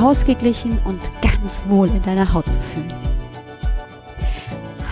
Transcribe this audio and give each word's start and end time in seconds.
ausgeglichen 0.00 0.78
und 0.84 1.00
ganz 1.20 1.62
wohl 1.68 1.88
in 1.88 2.02
deiner 2.02 2.32
Haut 2.32 2.46
zu 2.46 2.58
fühlen. 2.60 2.92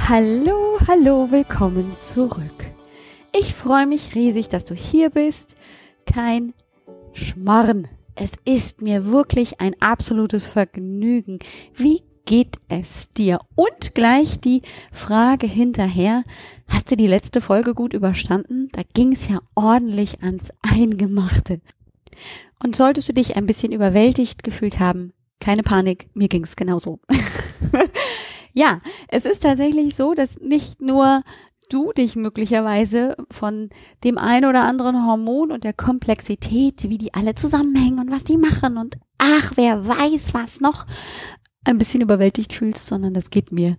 Hallo, 0.08 0.78
hallo, 0.86 1.28
willkommen 1.30 1.92
zurück. 1.98 2.64
Ich 3.32 3.54
freue 3.54 3.86
mich 3.86 4.14
riesig, 4.14 4.48
dass 4.48 4.64
du 4.64 4.74
hier 4.74 5.10
bist. 5.10 5.54
Kein 6.04 6.52
Schmarren. 7.12 7.88
Es 8.16 8.32
ist 8.44 8.82
mir 8.82 9.06
wirklich 9.06 9.60
ein 9.60 9.74
absolutes 9.80 10.44
Vergnügen. 10.44 11.38
Wie 11.74 12.02
geht 12.26 12.58
es 12.68 13.10
dir? 13.10 13.40
Und 13.54 13.94
gleich 13.94 14.40
die 14.40 14.62
Frage 14.92 15.46
hinterher. 15.46 16.24
Hast 16.68 16.90
du 16.90 16.96
die 16.96 17.06
letzte 17.06 17.40
Folge 17.40 17.74
gut 17.74 17.94
überstanden? 17.94 18.68
Da 18.72 18.82
ging 18.94 19.12
es 19.12 19.28
ja 19.28 19.40
ordentlich 19.54 20.22
ans 20.22 20.50
Eingemachte. 20.62 21.60
Und 22.62 22.76
solltest 22.76 23.08
du 23.08 23.14
dich 23.14 23.36
ein 23.36 23.46
bisschen 23.46 23.72
überwältigt 23.72 24.42
gefühlt 24.42 24.78
haben, 24.78 25.12
keine 25.40 25.62
Panik, 25.62 26.08
mir 26.14 26.28
ging's 26.28 26.56
genauso. 26.56 27.00
ja, 28.52 28.80
es 29.08 29.24
ist 29.24 29.42
tatsächlich 29.42 29.96
so, 29.96 30.14
dass 30.14 30.38
nicht 30.38 30.80
nur 30.80 31.22
du 31.70 31.92
dich 31.92 32.16
möglicherweise 32.16 33.16
von 33.30 33.70
dem 34.04 34.18
ein 34.18 34.44
oder 34.44 34.64
anderen 34.64 35.06
Hormon 35.06 35.50
und 35.50 35.64
der 35.64 35.72
Komplexität, 35.72 36.88
wie 36.88 36.98
die 36.98 37.14
alle 37.14 37.34
zusammenhängen 37.34 38.00
und 38.00 38.10
was 38.10 38.24
die 38.24 38.36
machen 38.36 38.76
und 38.76 38.98
ach, 39.18 39.52
wer 39.54 39.86
weiß 39.86 40.34
was 40.34 40.60
noch, 40.60 40.86
ein 41.64 41.78
bisschen 41.78 42.02
überwältigt 42.02 42.52
fühlst, 42.52 42.86
sondern 42.86 43.14
das 43.14 43.30
geht 43.30 43.52
mir 43.52 43.76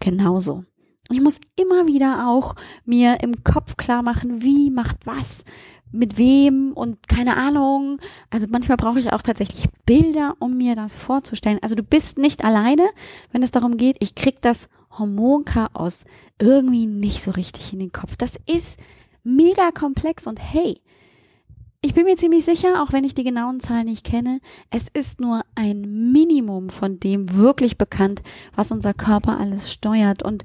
genauso. 0.00 0.64
Ich 1.10 1.20
muss 1.22 1.40
immer 1.56 1.86
wieder 1.86 2.28
auch 2.28 2.54
mir 2.84 3.22
im 3.22 3.42
Kopf 3.42 3.76
klar 3.76 4.02
machen, 4.02 4.42
wie 4.42 4.70
macht 4.70 5.06
was, 5.06 5.44
mit 5.92 6.18
wem 6.18 6.72
und 6.72 7.08
keine 7.08 7.36
Ahnung. 7.36 7.98
Also 8.30 8.46
manchmal 8.48 8.76
brauche 8.76 9.00
ich 9.00 9.12
auch 9.12 9.22
tatsächlich 9.22 9.68
Bilder, 9.86 10.34
um 10.38 10.56
mir 10.56 10.74
das 10.74 10.96
vorzustellen. 10.96 11.58
Also 11.62 11.74
du 11.74 11.82
bist 11.82 12.18
nicht 12.18 12.44
alleine, 12.44 12.88
wenn 13.32 13.42
es 13.42 13.50
darum 13.50 13.76
geht, 13.76 13.96
ich 14.00 14.14
krieg 14.14 14.40
das 14.42 14.68
Hormonchaos 14.98 16.04
irgendwie 16.40 16.86
nicht 16.86 17.22
so 17.22 17.30
richtig 17.30 17.72
in 17.72 17.78
den 17.78 17.92
Kopf. 17.92 18.16
Das 18.16 18.38
ist 18.46 18.78
mega 19.24 19.70
komplex 19.70 20.26
und 20.26 20.38
hey, 20.40 20.80
ich 21.80 21.94
bin 21.94 22.04
mir 22.04 22.16
ziemlich 22.16 22.44
sicher, 22.44 22.82
auch 22.82 22.92
wenn 22.92 23.04
ich 23.04 23.14
die 23.14 23.22
genauen 23.22 23.60
Zahlen 23.60 23.86
nicht 23.86 24.04
kenne, 24.04 24.40
es 24.70 24.88
ist 24.88 25.20
nur 25.20 25.42
ein 25.54 26.10
Minimum 26.12 26.70
von 26.70 26.98
dem 26.98 27.36
wirklich 27.36 27.78
bekannt, 27.78 28.22
was 28.56 28.72
unser 28.72 28.94
Körper 28.94 29.38
alles 29.38 29.72
steuert 29.72 30.24
und 30.24 30.44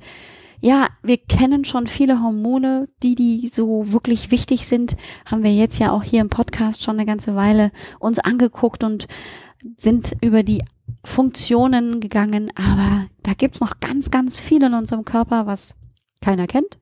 ja, 0.64 0.88
wir 1.02 1.18
kennen 1.18 1.66
schon 1.66 1.88
viele 1.88 2.24
Hormone, 2.24 2.88
die, 3.04 3.16
die 3.16 3.50
so 3.50 3.92
wirklich 3.92 4.32
wichtig 4.32 4.66
sind, 4.66 4.96
haben 5.26 5.44
wir 5.44 5.54
jetzt 5.54 5.78
ja 5.78 5.92
auch 5.92 6.04
hier 6.04 6.22
im 6.22 6.30
Podcast 6.30 6.82
schon 6.82 6.96
eine 6.96 7.06
ganze 7.06 7.36
Weile 7.36 7.74
uns 8.00 8.18
angeguckt 8.18 8.86
und 8.86 9.08
sind 9.76 10.16
über 10.22 10.42
die 10.42 10.64
Funktionen 11.04 12.00
gegangen. 12.00 12.50
Aber 12.56 13.08
da 13.24 13.34
gibt's 13.34 13.60
noch 13.60 13.82
ganz, 13.82 14.10
ganz 14.10 14.40
viel 14.40 14.64
in 14.64 14.74
unserem 14.74 15.04
Körper, 15.04 15.48
was 15.48 15.76
keiner 16.22 16.48
kennt, 16.48 16.80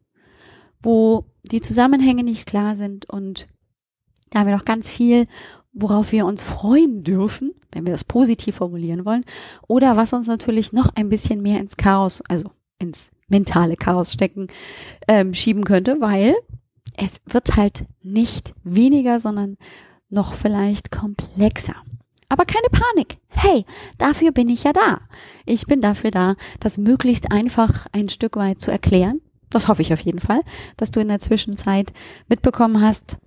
wo 0.84 1.26
die 1.52 1.62
Zusammenhänge 1.62 2.24
nicht 2.24 2.46
klar 2.46 2.76
sind 2.76 3.10
und 3.10 3.48
da 4.30 4.40
haben 4.40 4.48
wir 4.48 4.56
noch 4.56 4.66
ganz 4.66 4.90
viel, 4.90 5.26
worauf 5.74 6.12
wir 6.12 6.28
uns 6.28 6.44
freuen 6.44 7.04
dürfen, 7.04 7.56
wenn 7.72 7.88
wir 7.88 7.94
das 7.94 8.04
positiv 8.04 8.58
formulieren 8.58 9.06
wollen, 9.06 9.26
oder 9.68 9.98
was 9.98 10.14
uns 10.14 10.28
natürlich 10.28 10.72
noch 10.72 10.90
ein 10.94 11.10
bisschen 11.10 11.42
mehr 11.42 11.60
ins 11.60 11.78
Chaos, 11.78 12.22
also 12.30 12.52
ins 12.78 13.10
mentale 13.32 13.76
Chaos 13.76 14.14
stecken, 14.14 14.48
ähm, 15.08 15.34
schieben 15.34 15.64
könnte, 15.64 16.00
weil 16.00 16.36
es 16.98 17.22
wird 17.26 17.56
halt 17.56 17.86
nicht 18.04 18.54
weniger, 18.64 19.20
sondern 19.20 19.58
noch 20.10 20.36
vielleicht 20.36 20.92
komplexer. 20.92 21.76
Aber 22.30 22.46
keine 22.46 22.68
Panik. 22.72 23.18
Hey, 23.28 23.66
dafür 23.98 24.32
bin 24.32 24.48
ich 24.48 24.64
ja 24.64 24.72
da. 24.72 25.02
Ich 25.46 25.66
bin 25.66 25.82
dafür 25.82 26.12
da, 26.12 26.36
das 26.60 26.78
möglichst 26.78 27.32
einfach 27.32 27.88
ein 27.92 28.08
Stück 28.08 28.38
weit 28.38 28.62
zu 28.62 28.72
erklären. 28.72 29.20
Das 29.50 29.68
hoffe 29.68 29.82
ich 29.82 29.92
auf 29.92 30.00
jeden 30.00 30.20
Fall, 30.20 30.42
dass 30.78 30.92
du 30.92 31.02
in 31.02 31.10
der 31.10 31.20
Zwischenzeit 31.20 31.92
mitbekommen 32.30 32.82
hast. 32.82 33.18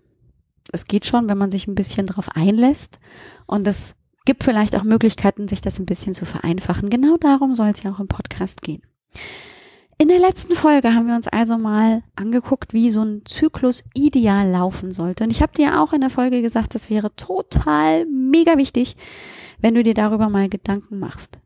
Es 0.72 0.86
geht 0.86 1.04
schon, 1.04 1.28
wenn 1.28 1.36
man 1.36 1.50
sich 1.50 1.66
ein 1.66 1.74
bisschen 1.74 2.06
drauf 2.06 2.30
einlässt. 2.34 2.98
Und 3.46 3.66
es 3.66 3.94
gibt 4.24 4.42
vielleicht 4.42 4.74
auch 4.74 4.84
Möglichkeiten, 4.84 5.48
sich 5.48 5.60
das 5.60 5.78
ein 5.78 5.86
bisschen 5.86 6.14
zu 6.14 6.24
vereinfachen. 6.24 6.88
Genau 6.88 7.18
darum 7.18 7.54
soll 7.54 7.68
es 7.68 7.82
ja 7.82 7.92
auch 7.92 8.00
im 8.00 8.08
Podcast 8.08 8.62
gehen. 8.62 8.82
In 9.96 10.08
der 10.08 10.18
letzten 10.18 10.54
Folge 10.54 10.92
haben 10.92 11.06
wir 11.06 11.14
uns 11.14 11.28
also 11.28 11.56
mal 11.56 12.02
angeguckt, 12.16 12.72
wie 12.72 12.90
so 12.90 13.02
ein 13.02 13.22
Zyklus 13.24 13.84
ideal 13.94 14.50
laufen 14.50 14.92
sollte. 14.92 15.24
Und 15.24 15.30
ich 15.30 15.40
habe 15.40 15.52
dir 15.52 15.80
auch 15.80 15.92
in 15.92 16.00
der 16.00 16.10
Folge 16.10 16.42
gesagt, 16.42 16.74
das 16.74 16.90
wäre 16.90 17.14
total 17.14 18.04
mega 18.06 18.58
wichtig, 18.58 18.96
wenn 19.60 19.74
du 19.74 19.84
dir 19.84 19.94
darüber 19.94 20.28
mal 20.28 20.48
Gedanken 20.48 20.98
machst. 20.98 21.38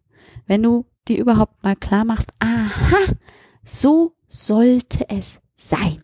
Wenn 0.47 0.63
du 0.63 0.87
dir 1.09 1.19
überhaupt 1.19 1.63
mal 1.63 1.77
klar 1.77 2.07
machst, 2.07 2.33
aha, 2.39 3.15
so 3.65 4.15
sollte 4.27 5.09
es 5.11 5.41
sein. 5.57 6.03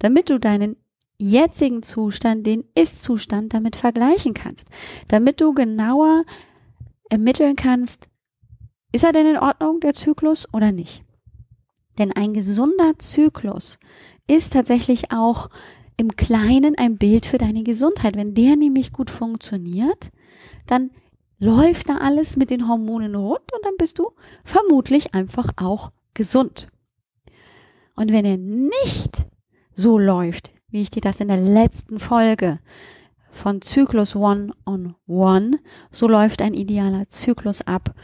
Damit 0.00 0.30
du 0.30 0.40
deinen 0.40 0.76
jetzigen 1.16 1.82
Zustand, 1.82 2.46
den 2.46 2.64
Ist-Zustand 2.74 3.54
damit 3.54 3.76
vergleichen 3.76 4.34
kannst. 4.34 4.68
Damit 5.08 5.40
du 5.40 5.54
genauer 5.54 6.24
ermitteln 7.08 7.54
kannst, 7.56 8.08
ist 8.92 9.04
er 9.04 9.12
denn 9.12 9.26
in 9.26 9.38
Ordnung, 9.38 9.80
der 9.80 9.94
Zyklus, 9.94 10.52
oder 10.52 10.72
nicht? 10.72 11.05
Denn 11.98 12.12
ein 12.12 12.32
gesunder 12.34 12.98
Zyklus 12.98 13.78
ist 14.26 14.52
tatsächlich 14.52 15.12
auch 15.12 15.48
im 15.96 16.16
Kleinen 16.16 16.76
ein 16.76 16.98
Bild 16.98 17.26
für 17.26 17.38
deine 17.38 17.62
Gesundheit. 17.62 18.16
Wenn 18.16 18.34
der 18.34 18.56
nämlich 18.56 18.92
gut 18.92 19.10
funktioniert, 19.10 20.10
dann 20.66 20.90
läuft 21.38 21.88
da 21.88 21.98
alles 21.98 22.36
mit 22.36 22.50
den 22.50 22.68
Hormonen 22.68 23.14
rund 23.14 23.52
und 23.52 23.64
dann 23.64 23.76
bist 23.78 23.98
du 23.98 24.10
vermutlich 24.44 25.14
einfach 25.14 25.48
auch 25.56 25.92
gesund. 26.14 26.68
Und 27.94 28.12
wenn 28.12 28.24
er 28.24 28.36
nicht 28.36 29.26
so 29.74 29.98
läuft, 29.98 30.50
wie 30.68 30.82
ich 30.82 30.90
dir 30.90 31.00
das 31.00 31.20
in 31.20 31.28
der 31.28 31.38
letzten 31.38 31.98
Folge 31.98 32.58
von 33.30 33.62
Zyklus 33.62 34.16
One 34.16 34.52
on 34.64 34.94
One, 35.06 35.58
so 35.90 36.08
läuft 36.08 36.42
ein 36.42 36.54
idealer 36.54 37.08
Zyklus 37.08 37.62
ab. 37.62 37.94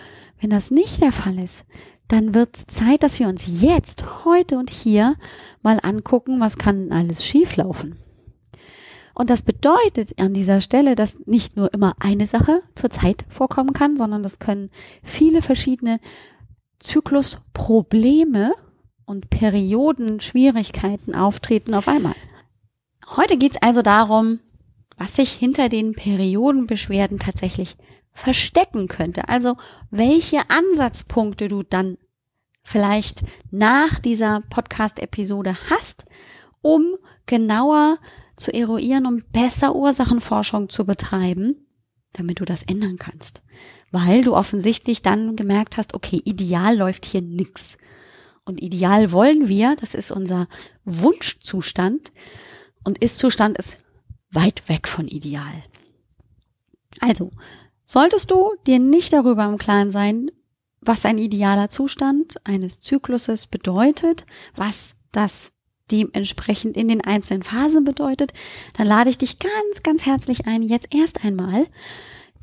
Wenn 0.40 0.50
das 0.50 0.70
nicht 0.70 1.02
der 1.02 1.12
Fall 1.12 1.38
ist, 1.38 1.64
dann 2.08 2.34
wird 2.34 2.56
Zeit, 2.56 3.02
dass 3.02 3.18
wir 3.18 3.28
uns 3.28 3.44
jetzt, 3.46 4.24
heute 4.24 4.58
und 4.58 4.70
hier 4.70 5.16
mal 5.62 5.78
angucken, 5.82 6.40
was 6.40 6.58
kann 6.58 6.92
alles 6.92 7.24
schieflaufen. 7.24 7.96
Und 9.14 9.30
das 9.30 9.42
bedeutet 9.42 10.18
an 10.20 10.34
dieser 10.34 10.60
Stelle, 10.60 10.94
dass 10.94 11.18
nicht 11.26 11.56
nur 11.56 11.72
immer 11.74 11.94
eine 12.00 12.26
Sache 12.26 12.62
zur 12.74 12.90
Zeit 12.90 13.24
vorkommen 13.28 13.72
kann, 13.72 13.96
sondern 13.96 14.22
das 14.22 14.38
können 14.38 14.70
viele 15.02 15.42
verschiedene 15.42 16.00
Zyklusprobleme 16.80 18.54
und 19.04 19.30
Periodenschwierigkeiten 19.30 21.14
auftreten 21.14 21.74
auf 21.74 21.88
einmal. 21.88 22.14
Heute 23.16 23.36
geht's 23.36 23.60
also 23.60 23.82
darum, 23.82 24.40
was 24.96 25.16
sich 25.16 25.32
hinter 25.32 25.68
den 25.68 25.92
Periodenbeschwerden 25.92 27.18
tatsächlich 27.18 27.76
verstecken 28.12 28.88
könnte. 28.88 29.28
Also 29.28 29.56
welche 29.90 30.42
Ansatzpunkte 30.50 31.48
du 31.48 31.62
dann 31.62 31.98
vielleicht 32.62 33.22
nach 33.50 33.98
dieser 33.98 34.42
Podcast-Episode 34.50 35.56
hast, 35.70 36.04
um 36.60 36.96
genauer 37.26 37.98
zu 38.36 38.52
eruieren, 38.52 39.06
um 39.06 39.22
besser 39.32 39.74
Ursachenforschung 39.74 40.68
zu 40.68 40.84
betreiben, 40.84 41.66
damit 42.12 42.40
du 42.40 42.44
das 42.44 42.62
ändern 42.62 42.96
kannst. 42.98 43.42
Weil 43.90 44.22
du 44.22 44.34
offensichtlich 44.34 45.02
dann 45.02 45.36
gemerkt 45.36 45.76
hast, 45.76 45.94
okay, 45.94 46.20
ideal 46.24 46.76
läuft 46.76 47.04
hier 47.04 47.22
nix. 47.22 47.78
Und 48.44 48.60
ideal 48.62 49.12
wollen 49.12 49.48
wir, 49.48 49.76
das 49.76 49.94
ist 49.94 50.10
unser 50.10 50.48
Wunschzustand. 50.84 52.12
Und 52.84 52.98
Ist-Zustand 52.98 53.56
ist 53.58 53.78
weit 54.30 54.68
weg 54.68 54.88
von 54.88 55.06
ideal. 55.08 55.64
Also, 57.00 57.30
solltest 57.92 58.30
du 58.30 58.54
dir 58.66 58.78
nicht 58.78 59.12
darüber 59.12 59.44
im 59.44 59.58
Klaren 59.58 59.90
sein, 59.90 60.30
was 60.80 61.04
ein 61.04 61.18
idealer 61.18 61.68
Zustand 61.68 62.36
eines 62.42 62.80
Zykluses 62.80 63.46
bedeutet, 63.46 64.24
was 64.56 64.94
das 65.12 65.52
dementsprechend 65.90 66.78
in 66.78 66.88
den 66.88 67.02
einzelnen 67.02 67.42
Phasen 67.42 67.84
bedeutet, 67.84 68.32
dann 68.78 68.86
lade 68.86 69.10
ich 69.10 69.18
dich 69.18 69.38
ganz, 69.38 69.82
ganz 69.82 70.06
herzlich 70.06 70.46
ein, 70.46 70.62
jetzt 70.62 70.94
erst 70.94 71.22
einmal 71.22 71.66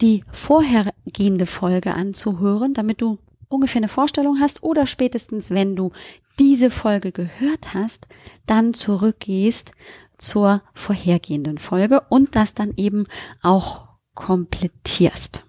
die 0.01 0.23
vorhergehende 0.31 1.47
Folge 1.47 1.95
anzuhören, 1.95 2.75
damit 2.75 3.01
du 3.01 3.17
ungefähr 3.47 3.79
eine 3.79 3.89
Vorstellung 3.89 4.39
hast 4.39 4.61
oder 4.61 4.85
spätestens, 4.85 5.49
wenn 5.49 5.75
du 5.75 5.91
diese 6.37 6.69
Folge 6.69 7.11
gehört 7.11 7.73
hast, 7.73 8.07
dann 8.45 8.75
zurückgehst 8.75 9.71
zur 10.19 10.61
vorhergehenden 10.75 11.57
Folge 11.57 12.03
und 12.09 12.35
das 12.35 12.53
dann 12.53 12.73
eben 12.77 13.07
auch 13.41 13.88
komplettierst. 14.19 15.45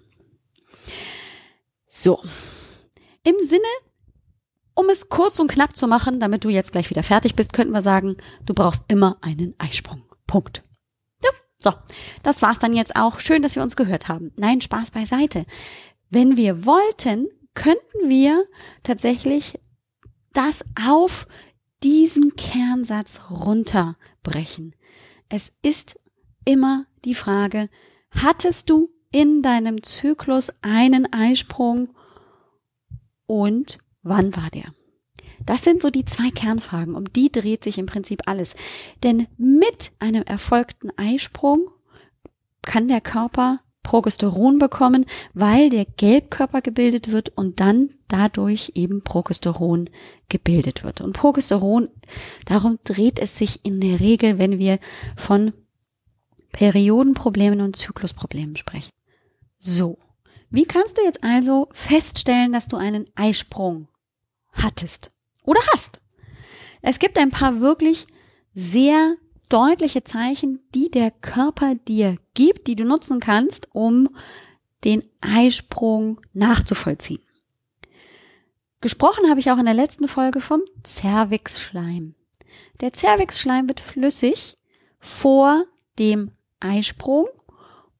So. 1.89 2.23
Im 3.23 3.35
Sinne, 3.43 3.61
um 4.73 4.87
es 4.89 5.09
kurz 5.09 5.39
und 5.39 5.51
knapp 5.51 5.75
zu 5.75 5.87
machen, 5.87 6.21
damit 6.21 6.45
du 6.45 6.49
jetzt 6.49 6.71
gleich 6.71 6.89
wieder 6.89 7.03
fertig 7.03 7.35
bist, 7.35 7.51
könnten 7.51 7.73
wir 7.73 7.81
sagen, 7.81 8.15
du 8.45 8.53
brauchst 8.53 8.85
immer 8.87 9.17
einen 9.19 9.53
Eisprung. 9.57 10.03
Punkt. 10.25 10.63
Ja, 11.21 11.31
so, 11.59 11.73
das 12.23 12.41
war's 12.41 12.59
dann 12.59 12.73
jetzt 12.73 12.95
auch. 12.95 13.19
Schön, 13.19 13.41
dass 13.41 13.57
wir 13.57 13.61
uns 13.61 13.75
gehört 13.75 14.07
haben. 14.07 14.31
Nein, 14.37 14.61
Spaß 14.61 14.91
beiseite. 14.91 15.45
Wenn 16.09 16.37
wir 16.37 16.65
wollten, 16.65 17.27
könnten 17.53 18.07
wir 18.07 18.45
tatsächlich 18.83 19.59
das 20.31 20.63
auf 20.87 21.27
diesen 21.83 22.37
Kernsatz 22.37 23.23
runterbrechen. 23.29 24.77
Es 25.27 25.51
ist 25.61 25.99
immer 26.45 26.85
die 27.03 27.15
Frage, 27.15 27.69
hattest 28.11 28.69
du 28.69 28.89
in 29.11 29.41
deinem 29.41 29.83
Zyklus 29.83 30.51
einen 30.61 31.11
Eisprung 31.11 31.89
und 33.25 33.79
wann 34.03 34.35
war 34.35 34.49
der? 34.49 34.73
Das 35.45 35.63
sind 35.63 35.81
so 35.81 35.89
die 35.89 36.05
zwei 36.05 36.29
Kernfragen, 36.29 36.95
um 36.95 37.11
die 37.11 37.31
dreht 37.31 37.63
sich 37.63 37.77
im 37.77 37.87
Prinzip 37.87 38.21
alles. 38.27 38.55
Denn 39.03 39.27
mit 39.37 39.91
einem 39.99 40.23
erfolgten 40.23 40.91
Eisprung 40.97 41.69
kann 42.61 42.87
der 42.87 43.01
Körper 43.01 43.61
Progesteron 43.83 44.59
bekommen, 44.59 45.05
weil 45.33 45.69
der 45.69 45.85
Gelbkörper 45.85 46.61
gebildet 46.61 47.11
wird 47.11 47.29
und 47.29 47.59
dann 47.59 47.89
dadurch 48.07 48.73
eben 48.75 49.01
Progesteron 49.01 49.89
gebildet 50.29 50.83
wird. 50.83 51.01
Und 51.01 51.13
Progesteron, 51.13 51.89
darum 52.45 52.77
dreht 52.83 53.17
es 53.17 53.37
sich 53.37 53.65
in 53.65 53.81
der 53.81 53.99
Regel, 53.99 54.37
wenn 54.37 54.59
wir 54.59 54.79
von 55.15 55.53
Periodenproblemen 56.51 57.61
und 57.61 57.75
Zyklusproblemen 57.75 58.55
sprechen. 58.55 58.91
So. 59.57 59.97
Wie 60.49 60.65
kannst 60.65 60.97
du 60.97 61.03
jetzt 61.03 61.23
also 61.23 61.69
feststellen, 61.71 62.51
dass 62.51 62.67
du 62.67 62.75
einen 62.75 63.05
Eisprung 63.15 63.87
hattest 64.51 65.11
oder 65.43 65.61
hast? 65.71 66.01
Es 66.81 66.99
gibt 66.99 67.17
ein 67.17 67.29
paar 67.29 67.61
wirklich 67.61 68.05
sehr 68.53 69.15
deutliche 69.47 70.03
Zeichen, 70.03 70.59
die 70.73 70.89
der 70.91 71.11
Körper 71.11 71.75
dir 71.75 72.17
gibt, 72.33 72.67
die 72.67 72.75
du 72.75 72.83
nutzen 72.83 73.19
kannst, 73.19 73.69
um 73.73 74.09
den 74.83 75.03
Eisprung 75.21 76.19
nachzuvollziehen. 76.33 77.21
Gesprochen 78.81 79.29
habe 79.29 79.39
ich 79.39 79.51
auch 79.51 79.59
in 79.59 79.65
der 79.65 79.75
letzten 79.75 80.07
Folge 80.07 80.41
vom 80.41 80.61
Zervixschleim. 80.83 82.15
Der 82.79 82.93
Zervixschleim 82.93 83.69
wird 83.69 83.79
flüssig 83.79 84.57
vor 84.99 85.65
dem 85.99 86.31
Eisprung 86.61 87.27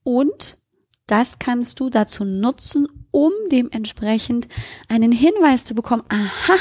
und 0.02 0.58
das 1.06 1.38
kannst 1.38 1.80
du 1.80 1.90
dazu 1.90 2.24
nutzen, 2.24 2.88
um 3.10 3.32
dementsprechend 3.50 4.48
einen 4.88 5.12
Hinweis 5.12 5.64
zu 5.64 5.74
bekommen, 5.74 6.04
aha, 6.08 6.56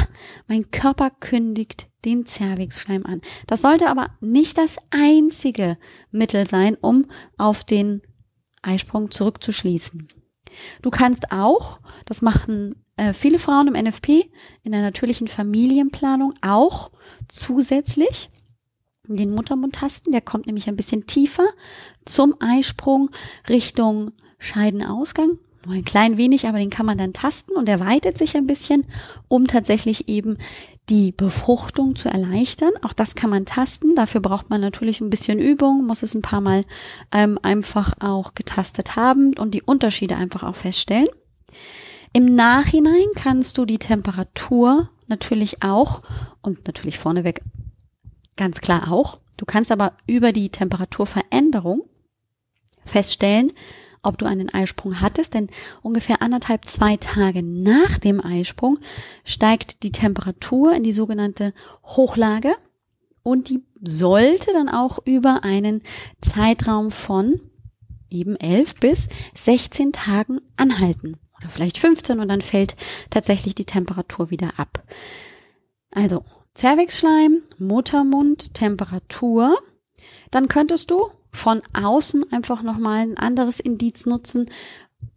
mein 0.47 0.69
Körper 0.71 1.09
kündigt 1.09 1.87
den 2.03 2.25
Zervixschleim 2.25 3.05
an. 3.05 3.21
Das 3.47 3.61
sollte 3.61 3.87
aber 3.87 4.09
nicht 4.19 4.57
das 4.57 4.77
einzige 4.89 5.77
Mittel 6.11 6.47
sein, 6.47 6.75
um 6.81 7.05
auf 7.37 7.63
den 7.63 8.01
Eisprung 8.61 9.11
zurückzuschließen. 9.11 10.07
Du 10.81 10.89
kannst 10.89 11.31
auch, 11.31 11.79
das 12.05 12.21
machen 12.21 12.83
äh, 12.97 13.13
viele 13.13 13.39
Frauen 13.39 13.73
im 13.73 13.81
NFP, 13.81 14.29
in 14.63 14.71
der 14.73 14.81
natürlichen 14.81 15.27
Familienplanung 15.27 16.33
auch 16.41 16.91
zusätzlich 17.27 18.29
den 19.07 19.33
Muttermund 19.33 19.75
tasten. 19.75 20.11
Der 20.11 20.21
kommt 20.21 20.47
nämlich 20.47 20.67
ein 20.67 20.75
bisschen 20.75 21.07
tiefer 21.07 21.45
zum 22.05 22.35
Eisprung 22.39 23.09
Richtung 23.49 24.11
Scheidenausgang 24.39 25.37
nur 25.65 25.75
ein 25.75 25.85
klein 25.85 26.17
wenig, 26.17 26.47
aber 26.47 26.57
den 26.57 26.69
kann 26.69 26.85
man 26.85 26.97
dann 26.97 27.13
tasten 27.13 27.51
und 27.53 27.69
er 27.69 27.79
weitet 27.79 28.17
sich 28.17 28.35
ein 28.35 28.47
bisschen, 28.47 28.85
um 29.27 29.47
tatsächlich 29.47 30.09
eben 30.09 30.37
die 30.89 31.11
Befruchtung 31.11 31.95
zu 31.95 32.09
erleichtern. 32.09 32.71
Auch 32.81 32.93
das 32.93 33.15
kann 33.15 33.29
man 33.29 33.45
tasten. 33.45 33.95
Dafür 33.95 34.21
braucht 34.21 34.49
man 34.49 34.59
natürlich 34.59 35.01
ein 35.01 35.09
bisschen 35.09 35.39
Übung, 35.39 35.85
muss 35.85 36.03
es 36.03 36.15
ein 36.15 36.23
paar 36.23 36.41
Mal 36.41 36.63
ähm, 37.11 37.37
einfach 37.43 37.93
auch 37.99 38.33
getastet 38.33 38.95
haben 38.95 39.37
und 39.37 39.53
die 39.53 39.61
Unterschiede 39.61 40.15
einfach 40.15 40.43
auch 40.43 40.55
feststellen. 40.55 41.07
Im 42.13 42.25
Nachhinein 42.25 43.05
kannst 43.15 43.57
du 43.57 43.65
die 43.65 43.79
Temperatur 43.79 44.89
natürlich 45.07 45.61
auch 45.61 46.01
und 46.41 46.65
natürlich 46.65 46.97
vorneweg 46.97 47.41
ganz 48.41 48.59
klar 48.59 48.91
auch. 48.91 49.19
Du 49.37 49.45
kannst 49.45 49.71
aber 49.71 49.93
über 50.07 50.31
die 50.31 50.49
Temperaturveränderung 50.49 51.83
feststellen, 52.83 53.51
ob 54.01 54.17
du 54.17 54.25
einen 54.25 54.51
Eisprung 54.51 54.99
hattest, 54.99 55.35
denn 55.35 55.47
ungefähr 55.83 56.23
anderthalb, 56.23 56.65
zwei 56.65 56.97
Tage 56.97 57.43
nach 57.43 57.99
dem 57.99 58.19
Eisprung 58.19 58.79
steigt 59.23 59.83
die 59.83 59.91
Temperatur 59.91 60.73
in 60.73 60.81
die 60.81 60.91
sogenannte 60.91 61.53
Hochlage 61.83 62.55
und 63.21 63.49
die 63.49 63.63
sollte 63.79 64.51
dann 64.53 64.69
auch 64.69 64.97
über 65.05 65.43
einen 65.43 65.83
Zeitraum 66.21 66.89
von 66.89 67.41
eben 68.09 68.37
elf 68.37 68.73
bis 68.73 69.07
16 69.35 69.91
Tagen 69.91 70.41
anhalten 70.57 71.19
oder 71.37 71.49
vielleicht 71.49 71.77
15 71.77 72.19
und 72.19 72.27
dann 72.27 72.41
fällt 72.41 72.75
tatsächlich 73.11 73.53
die 73.53 73.65
Temperatur 73.65 74.31
wieder 74.31 74.57
ab. 74.57 74.83
Also 75.91 76.23
Zervixschleim, 76.53 77.43
Muttermund, 77.57 78.53
Temperatur. 78.53 79.57
Dann 80.31 80.47
könntest 80.47 80.91
du 80.91 81.09
von 81.31 81.61
außen 81.73 82.31
einfach 82.31 82.61
nochmal 82.61 82.99
ein 82.99 83.17
anderes 83.17 83.59
Indiz 83.59 84.05
nutzen. 84.05 84.49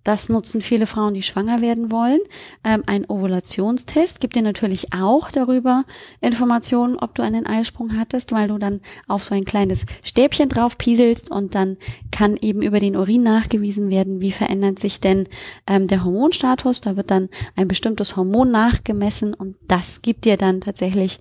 Das 0.04 0.28
nutzen 0.28 0.60
viele 0.60 0.86
Frauen, 0.86 1.14
die 1.14 1.22
schwanger 1.22 1.62
werden 1.62 1.90
wollen. 1.90 2.20
Ähm, 2.62 2.82
ein 2.86 3.08
Ovulationstest 3.08 4.20
gibt 4.20 4.36
dir 4.36 4.42
natürlich 4.42 4.92
auch 4.92 5.30
darüber 5.30 5.84
Informationen, 6.20 6.96
ob 6.96 7.14
du 7.14 7.22
einen 7.22 7.46
Eisprung 7.46 7.98
hattest, 7.98 8.30
weil 8.32 8.48
du 8.48 8.58
dann 8.58 8.82
auf 9.08 9.24
so 9.24 9.34
ein 9.34 9.46
kleines 9.46 9.86
Stäbchen 10.02 10.50
drauf 10.50 10.76
pieselst 10.76 11.30
und 11.30 11.54
dann 11.54 11.78
kann 12.12 12.36
eben 12.36 12.60
über 12.60 12.80
den 12.80 12.96
Urin 12.96 13.22
nachgewiesen 13.22 13.88
werden, 13.88 14.20
wie 14.20 14.32
verändert 14.32 14.78
sich 14.78 15.00
denn 15.00 15.26
ähm, 15.66 15.88
der 15.88 16.04
Hormonstatus. 16.04 16.82
Da 16.82 16.96
wird 16.96 17.10
dann 17.10 17.30
ein 17.56 17.66
bestimmtes 17.66 18.16
Hormon 18.16 18.50
nachgemessen 18.50 19.32
und 19.32 19.56
das 19.68 20.02
gibt 20.02 20.26
dir 20.26 20.36
dann 20.36 20.60
tatsächlich 20.60 21.18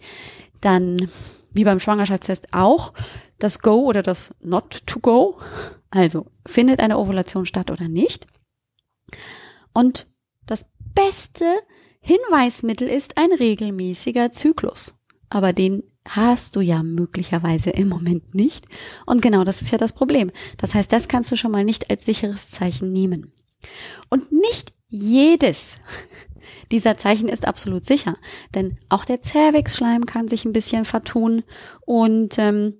dann 0.61 1.07
wie 1.53 1.63
beim 1.63 1.79
Schwangerschaftstest 1.79 2.53
auch 2.53 2.91
das 3.39 3.59
Go 3.59 3.83
oder 3.83 4.01
das 4.01 4.35
Not 4.41 4.85
to 4.85 4.99
Go. 4.99 5.37
Also 5.89 6.25
findet 6.45 6.79
eine 6.79 6.97
Ovulation 6.97 7.45
statt 7.45 7.71
oder 7.71 7.87
nicht. 7.87 8.27
Und 9.73 10.07
das 10.45 10.69
beste 10.93 11.45
Hinweismittel 11.99 12.87
ist 12.87 13.17
ein 13.17 13.31
regelmäßiger 13.31 14.31
Zyklus. 14.31 14.99
Aber 15.29 15.53
den 15.53 15.83
hast 16.07 16.55
du 16.55 16.61
ja 16.61 16.83
möglicherweise 16.83 17.69
im 17.69 17.89
Moment 17.89 18.35
nicht. 18.35 18.65
Und 19.05 19.21
genau 19.21 19.43
das 19.43 19.61
ist 19.61 19.71
ja 19.71 19.77
das 19.77 19.93
Problem. 19.93 20.31
Das 20.57 20.75
heißt, 20.75 20.91
das 20.91 21.07
kannst 21.07 21.31
du 21.31 21.37
schon 21.37 21.51
mal 21.51 21.63
nicht 21.63 21.89
als 21.89 22.05
sicheres 22.05 22.51
Zeichen 22.51 22.91
nehmen. 22.91 23.31
Und 24.09 24.31
nicht 24.31 24.73
jedes 24.89 25.79
dieser 26.71 26.97
Zeichen 26.97 27.29
ist 27.29 27.47
absolut 27.47 27.85
sicher, 27.85 28.17
denn 28.53 28.77
auch 28.89 29.05
der 29.05 29.21
Zervixschleim 29.21 30.05
kann 30.05 30.27
sich 30.27 30.45
ein 30.45 30.53
bisschen 30.53 30.85
vertun 30.85 31.43
und 31.85 32.37
ähm, 32.37 32.79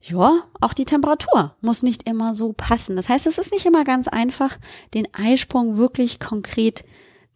ja, 0.00 0.44
auch 0.60 0.72
die 0.72 0.86
Temperatur 0.86 1.54
muss 1.60 1.82
nicht 1.82 2.08
immer 2.08 2.34
so 2.34 2.52
passen. 2.52 2.96
Das 2.96 3.08
heißt, 3.08 3.26
es 3.26 3.38
ist 3.38 3.52
nicht 3.52 3.66
immer 3.66 3.84
ganz 3.84 4.08
einfach, 4.08 4.58
den 4.94 5.06
Eisprung 5.12 5.76
wirklich 5.76 6.18
konkret 6.18 6.84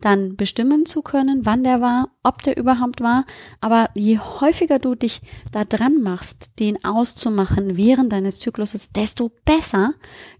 dann 0.00 0.36
bestimmen 0.36 0.84
zu 0.86 1.02
können, 1.02 1.46
wann 1.46 1.64
der 1.64 1.80
war, 1.80 2.10
ob 2.22 2.42
der 2.42 2.56
überhaupt 2.56 3.00
war. 3.00 3.24
Aber 3.60 3.88
je 3.94 4.18
häufiger 4.18 4.78
du 4.78 4.94
dich 4.94 5.22
da 5.52 5.64
dran 5.64 6.02
machst, 6.02 6.58
den 6.58 6.84
auszumachen 6.84 7.76
während 7.76 8.12
deines 8.12 8.38
Zykluses, 8.38 8.92
desto 8.92 9.30
besser 9.44 9.94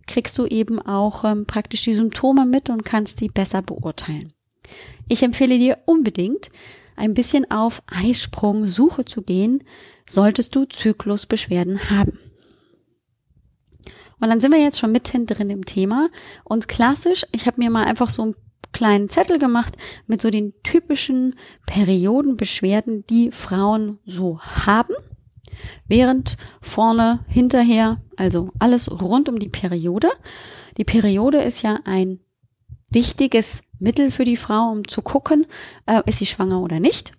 kriegst 0.07 0.37
du 0.39 0.47
eben 0.47 0.81
auch 0.81 1.25
ähm, 1.25 1.47
praktisch 1.47 1.83
die 1.83 1.95
Symptome 1.95 2.45
mit 2.45 2.69
und 2.69 2.85
kannst 2.85 3.19
sie 3.19 3.29
besser 3.29 3.63
beurteilen. 3.63 4.33
Ich 5.09 5.23
empfehle 5.23 5.59
dir 5.59 5.79
unbedingt, 5.87 6.51
ein 6.97 7.15
bisschen 7.15 7.51
auf 7.51 7.83
Eisprung-Suche 7.87 9.05
zu 9.05 9.23
gehen, 9.23 9.63
solltest 10.09 10.55
du 10.55 10.65
Zyklusbeschwerden 10.65 11.91
haben. 11.91 12.19
Und 14.21 14.29
dann 14.31 14.41
sind 14.41 14.53
wir 14.53 14.61
jetzt 14.61 14.79
schon 14.79 14.93
mitten 14.93 15.27
drin 15.27 15.51
im 15.51 15.65
Thema. 15.67 16.09
Und 16.45 16.69
klassisch, 16.69 17.27
ich 17.33 17.47
habe 17.47 17.61
mir 17.61 17.71
mal 17.71 17.85
einfach 17.85 18.09
so 18.09 18.23
einen 18.23 18.37
kleinen 18.73 19.09
Zettel 19.09 19.39
gemacht 19.39 19.77
mit 20.07 20.21
so 20.21 20.31
den 20.31 20.53
typischen 20.63 21.37
Periodenbeschwerden, 21.67 23.05
die 23.07 23.31
Frauen 23.31 23.99
so 24.05 24.41
haben. 24.41 24.95
während 25.87 26.37
vorne, 26.61 27.25
hinterher, 27.29 28.01
also 28.17 28.51
alles 28.59 28.91
rund 28.91 29.29
um 29.29 29.39
die 29.39 29.49
Periode. 29.49 30.09
Die 30.77 30.85
Periode 30.85 31.39
ist 31.39 31.63
ja 31.63 31.81
ein 31.85 32.21
wichtiges 32.89 33.63
Mittel 33.85 34.11
für 34.11 34.25
die 34.25 34.37
Frau, 34.37 34.71
um 34.73 34.89
zu 34.89 35.03
gucken, 35.03 35.47
äh, 35.87 36.03
ist 36.07 36.19
sie 36.19 36.27
schwanger 36.27 36.61
oder 36.61 36.81
nicht. 36.81 37.13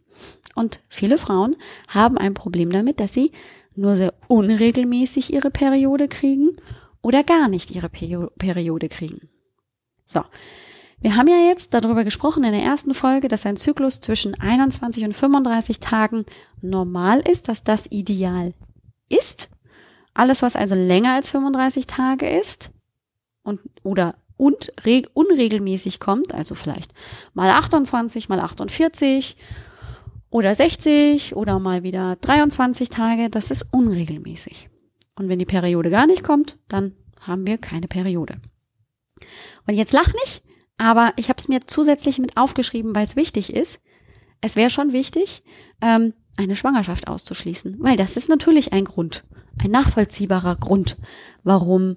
Und 0.55 0.81
viele 0.89 1.17
Frauen 1.17 1.55
haben 1.87 2.17
ein 2.17 2.33
Problem 2.33 2.71
damit, 2.71 2.99
dass 2.99 3.13
sie 3.13 3.31
nur 3.75 3.95
sehr 3.95 4.13
unregelmäßig 4.27 5.31
ihre 5.31 5.51
Periode 5.51 6.07
kriegen 6.07 6.51
oder 7.01 7.23
gar 7.23 7.47
nicht 7.47 7.71
ihre 7.71 7.89
Periode 7.89 8.89
kriegen. 8.89 9.29
So. 10.05 10.23
Wir 11.01 11.17
haben 11.17 11.27
ja 11.27 11.49
jetzt 11.49 11.73
darüber 11.73 12.03
gesprochen 12.03 12.43
in 12.45 12.53
der 12.53 12.63
ersten 12.63 12.93
Folge, 12.93 13.27
dass 13.27 13.45
ein 13.45 13.57
Zyklus 13.57 13.99
zwischen 13.99 14.33
21 14.39 15.03
und 15.03 15.13
35 15.13 15.79
Tagen 15.79 16.25
normal 16.61 17.19
ist, 17.19 17.47
dass 17.47 17.63
das 17.63 17.91
ideal 17.91 18.53
ist. 19.09 19.49
Alles, 20.13 20.41
was 20.41 20.55
also 20.55 20.73
länger 20.73 21.13
als 21.13 21.29
35 21.31 21.85
Tage 21.85 22.27
ist 22.29 22.71
und 23.43 23.59
oder 23.83 24.15
und 24.37 24.71
unregelmäßig 25.13 25.99
kommt, 25.99 26.33
also 26.33 26.55
vielleicht 26.55 26.93
mal 27.33 27.49
28, 27.49 28.29
mal 28.29 28.39
48 28.39 29.37
oder 30.29 30.53
60 30.53 31.35
oder 31.35 31.59
mal 31.59 31.83
wieder 31.83 32.17
23 32.17 32.89
Tage, 32.89 33.29
das 33.29 33.51
ist 33.51 33.67
unregelmäßig. 33.71 34.69
Und 35.15 35.29
wenn 35.29 35.39
die 35.39 35.45
Periode 35.45 35.89
gar 35.89 36.07
nicht 36.07 36.23
kommt, 36.23 36.57
dann 36.67 36.93
haben 37.21 37.47
wir 37.47 37.57
keine 37.57 37.87
Periode. 37.87 38.35
Und 39.65 39.75
jetzt 39.75 39.93
lach 39.93 40.11
nicht, 40.25 40.43
aber 40.77 41.13
ich 41.15 41.29
habe 41.29 41.39
es 41.39 41.47
mir 41.47 41.65
zusätzlich 41.65 42.19
mit 42.19 42.37
aufgeschrieben, 42.37 42.93
weil 42.95 43.05
es 43.05 43.15
wichtig 43.15 43.53
ist. 43.53 43.79
Es 44.41 44.55
wäre 44.55 44.69
schon 44.69 44.91
wichtig, 44.91 45.43
ähm, 45.81 46.13
eine 46.37 46.55
Schwangerschaft 46.55 47.07
auszuschließen, 47.07 47.77
weil 47.79 47.95
das 47.95 48.17
ist 48.17 48.27
natürlich 48.27 48.73
ein 48.73 48.83
Grund, 48.83 49.23
ein 49.57 49.71
nachvollziehbarer 49.71 50.57
Grund, 50.57 50.97
warum 51.43 51.95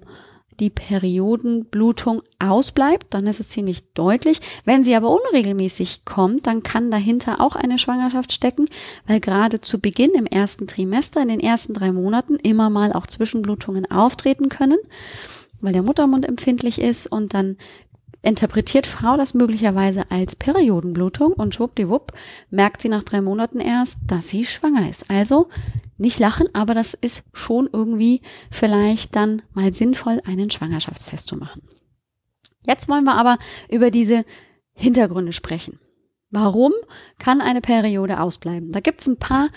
die 0.59 0.69
Periodenblutung 0.69 2.21
ausbleibt, 2.39 3.07
dann 3.13 3.27
ist 3.27 3.39
es 3.39 3.49
ziemlich 3.49 3.93
deutlich. 3.93 4.39
Wenn 4.65 4.83
sie 4.83 4.95
aber 4.95 5.09
unregelmäßig 5.09 6.05
kommt, 6.05 6.47
dann 6.47 6.63
kann 6.63 6.91
dahinter 6.91 7.41
auch 7.41 7.55
eine 7.55 7.79
Schwangerschaft 7.79 8.31
stecken, 8.31 8.65
weil 9.07 9.19
gerade 9.19 9.61
zu 9.61 9.79
Beginn 9.79 10.11
im 10.11 10.25
ersten 10.25 10.67
Trimester, 10.67 11.21
in 11.21 11.29
den 11.29 11.39
ersten 11.39 11.73
drei 11.73 11.91
Monaten, 11.91 12.35
immer 12.35 12.69
mal 12.69 12.93
auch 12.93 13.07
Zwischenblutungen 13.07 13.89
auftreten 13.89 14.49
können, 14.49 14.77
weil 15.61 15.73
der 15.73 15.83
Muttermund 15.83 16.25
empfindlich 16.25 16.81
ist 16.81 17.07
und 17.07 17.33
dann 17.33 17.57
interpretiert 18.21 18.85
Frau 18.85 19.15
das 19.15 19.33
möglicherweise 19.33 20.03
als 20.11 20.35
Periodenblutung 20.35 21.33
und 21.33 21.55
schwuppdiwupp 21.55 22.11
merkt 22.49 22.81
sie 22.81 22.89
nach 22.89 23.03
drei 23.03 23.21
Monaten 23.21 23.59
erst, 23.59 23.99
dass 24.07 24.27
sie 24.29 24.45
schwanger 24.45 24.89
ist. 24.89 25.09
Also 25.09 25.47
nicht 25.99 26.19
lachen, 26.19 26.47
aber 26.53 26.73
das 26.73 26.93
ist 26.93 27.23
schon 27.33 27.69
irgendwie 27.71 28.21
vielleicht 28.49 29.15
dann 29.15 29.41
mal 29.53 29.73
sinnvoll, 29.73 30.21
einen 30.25 30.49
Schwangerschaftstest 30.49 31.27
zu 31.27 31.37
machen. 31.37 31.61
Jetzt 32.65 32.87
wollen 32.87 33.03
wir 33.03 33.15
aber 33.15 33.37
über 33.69 33.91
diese 33.91 34.25
Hintergründe 34.73 35.33
sprechen. 35.33 35.79
Warum 36.31 36.71
kann 37.17 37.41
eine 37.41 37.61
Periode 37.61 38.19
ausbleiben? 38.19 38.71
Da 38.71 38.79
gibt's 38.79 39.07
ein 39.07 39.17
paar 39.17 39.49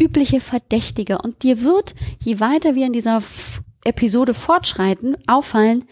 übliche 0.00 0.40
Verdächtige 0.40 1.18
und 1.18 1.42
dir 1.42 1.62
wird, 1.62 1.94
je 2.22 2.40
weiter 2.40 2.74
wir 2.74 2.86
in 2.86 2.92
dieser 2.92 3.22
Episode 3.84 4.34
fortschreiten, 4.34 5.16
auffallen, 5.26 5.84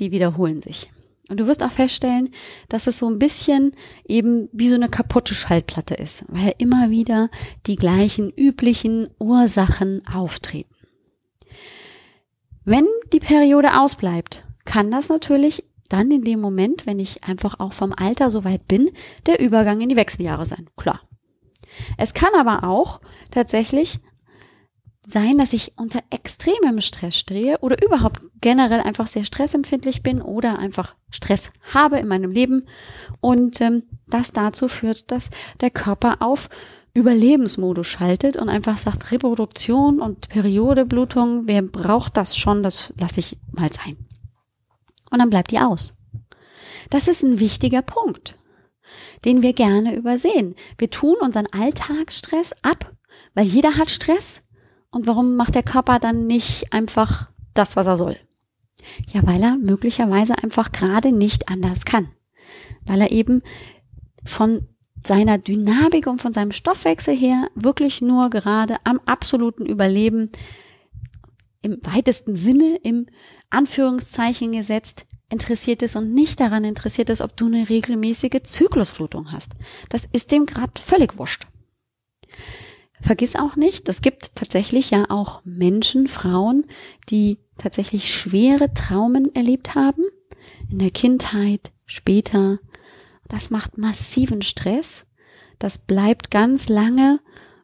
die 0.00 0.10
wiederholen 0.10 0.62
sich. 0.62 0.90
Und 1.32 1.38
du 1.38 1.46
wirst 1.46 1.64
auch 1.64 1.72
feststellen, 1.72 2.28
dass 2.68 2.86
es 2.86 2.98
so 2.98 3.08
ein 3.08 3.18
bisschen 3.18 3.72
eben 4.06 4.50
wie 4.52 4.68
so 4.68 4.74
eine 4.74 4.90
kaputte 4.90 5.34
Schallplatte 5.34 5.94
ist, 5.94 6.26
weil 6.28 6.52
immer 6.58 6.90
wieder 6.90 7.30
die 7.66 7.76
gleichen 7.76 8.30
üblichen 8.30 9.08
Ursachen 9.18 10.06
auftreten. 10.06 10.74
Wenn 12.66 12.84
die 13.14 13.18
Periode 13.18 13.80
ausbleibt, 13.80 14.44
kann 14.66 14.90
das 14.90 15.08
natürlich 15.08 15.64
dann 15.88 16.10
in 16.10 16.22
dem 16.22 16.38
Moment, 16.38 16.84
wenn 16.84 16.98
ich 16.98 17.24
einfach 17.24 17.60
auch 17.60 17.72
vom 17.72 17.94
Alter 17.96 18.30
so 18.30 18.44
weit 18.44 18.68
bin, 18.68 18.90
der 19.24 19.40
Übergang 19.40 19.80
in 19.80 19.88
die 19.88 19.96
Wechseljahre 19.96 20.44
sein. 20.44 20.68
Klar. 20.76 21.00
Es 21.96 22.12
kann 22.12 22.34
aber 22.36 22.68
auch 22.68 23.00
tatsächlich 23.30 24.00
sein, 25.04 25.38
dass 25.38 25.52
ich 25.52 25.72
unter 25.76 26.00
extremem 26.10 26.80
Stress 26.80 27.16
stehe 27.16 27.58
oder 27.58 27.82
überhaupt 27.84 28.20
generell 28.40 28.80
einfach 28.80 29.06
sehr 29.06 29.24
stressempfindlich 29.24 30.02
bin 30.02 30.22
oder 30.22 30.58
einfach 30.58 30.94
Stress 31.10 31.50
habe 31.74 31.98
in 31.98 32.06
meinem 32.06 32.30
Leben 32.30 32.66
und 33.20 33.60
ähm, 33.60 33.82
das 34.06 34.32
dazu 34.32 34.68
führt, 34.68 35.10
dass 35.10 35.30
der 35.60 35.70
Körper 35.70 36.18
auf 36.20 36.48
Überlebensmodus 36.94 37.86
schaltet 37.86 38.36
und 38.36 38.48
einfach 38.48 38.76
sagt 38.76 39.10
Reproduktion 39.12 40.00
und 40.00 40.28
Periodeblutung, 40.28 41.46
wer 41.46 41.62
braucht 41.62 42.16
das 42.16 42.36
schon, 42.36 42.62
das 42.62 42.92
lasse 42.98 43.20
ich 43.20 43.38
mal 43.50 43.72
sein. 43.72 43.96
Und 45.10 45.18
dann 45.18 45.30
bleibt 45.30 45.50
die 45.50 45.58
aus. 45.58 45.96
Das 46.90 47.08
ist 47.08 47.22
ein 47.22 47.40
wichtiger 47.40 47.82
Punkt, 47.82 48.36
den 49.24 49.42
wir 49.42 49.52
gerne 49.54 49.96
übersehen. 49.96 50.54
Wir 50.78 50.90
tun 50.90 51.16
unseren 51.20 51.46
Alltagsstress 51.52 52.52
ab, 52.62 52.92
weil 53.34 53.46
jeder 53.46 53.76
hat 53.78 53.90
Stress 53.90 54.48
und 54.92 55.06
warum 55.06 55.36
macht 55.36 55.54
der 55.54 55.62
Körper 55.62 55.98
dann 55.98 56.26
nicht 56.26 56.72
einfach 56.72 57.30
das, 57.54 57.74
was 57.76 57.86
er 57.86 57.96
soll? 57.96 58.16
Ja, 59.12 59.26
weil 59.26 59.42
er 59.42 59.56
möglicherweise 59.56 60.38
einfach 60.42 60.70
gerade 60.70 61.12
nicht 61.12 61.48
anders 61.48 61.84
kann. 61.84 62.08
Weil 62.86 63.00
er 63.00 63.10
eben 63.10 63.42
von 64.24 64.68
seiner 65.04 65.38
Dynamik 65.38 66.06
und 66.06 66.20
von 66.20 66.32
seinem 66.32 66.52
Stoffwechsel 66.52 67.16
her 67.16 67.48
wirklich 67.54 68.02
nur 68.02 68.30
gerade 68.30 68.76
am 68.84 69.00
absoluten 69.06 69.66
Überleben 69.66 70.30
im 71.62 71.78
weitesten 71.82 72.36
Sinne, 72.36 72.76
im 72.82 73.06
Anführungszeichen 73.50 74.52
gesetzt, 74.52 75.06
interessiert 75.30 75.82
ist 75.82 75.96
und 75.96 76.12
nicht 76.12 76.40
daran 76.40 76.64
interessiert 76.64 77.08
ist, 77.08 77.22
ob 77.22 77.36
du 77.36 77.46
eine 77.46 77.68
regelmäßige 77.68 78.42
Zyklusflutung 78.42 79.32
hast. 79.32 79.52
Das 79.88 80.06
ist 80.12 80.30
dem 80.30 80.44
gerade 80.44 80.72
völlig 80.78 81.16
wurscht. 81.18 81.46
Vergiss 83.02 83.34
auch 83.34 83.56
nicht, 83.56 83.88
es 83.88 84.00
gibt 84.00 84.36
tatsächlich 84.36 84.90
ja 84.90 85.06
auch 85.08 85.42
Menschen, 85.44 86.06
Frauen, 86.06 86.64
die 87.10 87.38
tatsächlich 87.58 88.14
schwere 88.14 88.72
Traumen 88.74 89.34
erlebt 89.34 89.74
haben. 89.74 90.04
In 90.70 90.78
der 90.78 90.92
Kindheit, 90.92 91.72
später. 91.84 92.60
Das 93.28 93.50
macht 93.50 93.76
massiven 93.76 94.40
Stress. 94.40 95.06
Das 95.58 95.78
bleibt 95.78 96.30
ganz 96.30 96.68
lange, 96.68 97.18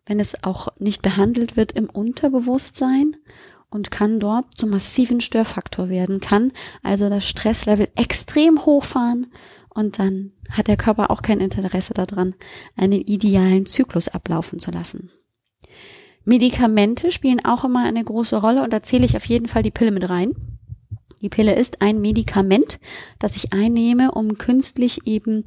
wenn 0.06 0.18
es 0.18 0.42
auch 0.42 0.68
nicht 0.80 1.02
behandelt 1.02 1.56
wird, 1.56 1.70
im 1.72 1.88
Unterbewusstsein 1.88 3.16
und 3.70 3.92
kann 3.92 4.18
dort 4.18 4.46
zum 4.56 4.70
massiven 4.70 5.20
Störfaktor 5.20 5.88
werden, 5.88 6.18
kann 6.18 6.52
also 6.82 7.08
das 7.08 7.28
Stresslevel 7.28 7.88
extrem 7.94 8.64
hochfahren 8.66 9.28
und 9.68 10.00
dann 10.00 10.32
hat 10.50 10.66
der 10.66 10.76
Körper 10.76 11.10
auch 11.10 11.22
kein 11.22 11.40
Interesse 11.40 11.94
daran, 11.94 12.34
einen 12.76 13.00
idealen 13.00 13.66
Zyklus 13.66 14.08
ablaufen 14.08 14.58
zu 14.58 14.72
lassen. 14.72 15.10
Medikamente 16.28 17.10
spielen 17.10 17.42
auch 17.42 17.64
immer 17.64 17.86
eine 17.86 18.04
große 18.04 18.36
Rolle 18.36 18.62
und 18.62 18.70
da 18.70 18.82
zähle 18.82 19.06
ich 19.06 19.16
auf 19.16 19.24
jeden 19.24 19.48
Fall 19.48 19.62
die 19.62 19.70
Pille 19.70 19.90
mit 19.90 20.10
rein. 20.10 20.36
Die 21.22 21.30
Pille 21.30 21.54
ist 21.54 21.80
ein 21.80 22.02
Medikament, 22.02 22.80
das 23.18 23.34
ich 23.36 23.54
einnehme, 23.54 24.12
um 24.12 24.36
künstlich 24.36 25.06
eben 25.06 25.46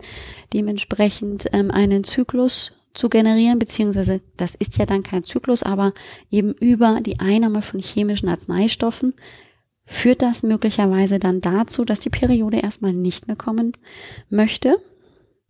dementsprechend 0.53 1.45
ähm, 1.53 1.69
einen 1.69 2.03
Zyklus 2.03 2.71
zu 2.95 3.09
generieren, 3.09 3.59
beziehungsweise 3.59 4.21
das 4.37 4.55
ist 4.55 4.79
ja 4.79 4.87
dann 4.87 5.03
kein 5.03 5.23
Zyklus, 5.23 5.61
aber 5.61 5.93
eben 6.31 6.53
über 6.53 6.99
die 6.99 7.19
Einnahme 7.19 7.61
von 7.61 7.79
chemischen 7.79 8.27
Arzneistoffen 8.27 9.13
führt 9.85 10.23
das 10.23 10.41
möglicherweise 10.41 11.19
dann 11.19 11.41
dazu, 11.41 11.85
dass 11.85 11.99
die 11.99 12.09
Periode 12.09 12.57
erstmal 12.57 12.93
nicht 12.93 13.27
mehr 13.27 13.37
kommen 13.37 13.73
möchte. 14.31 14.77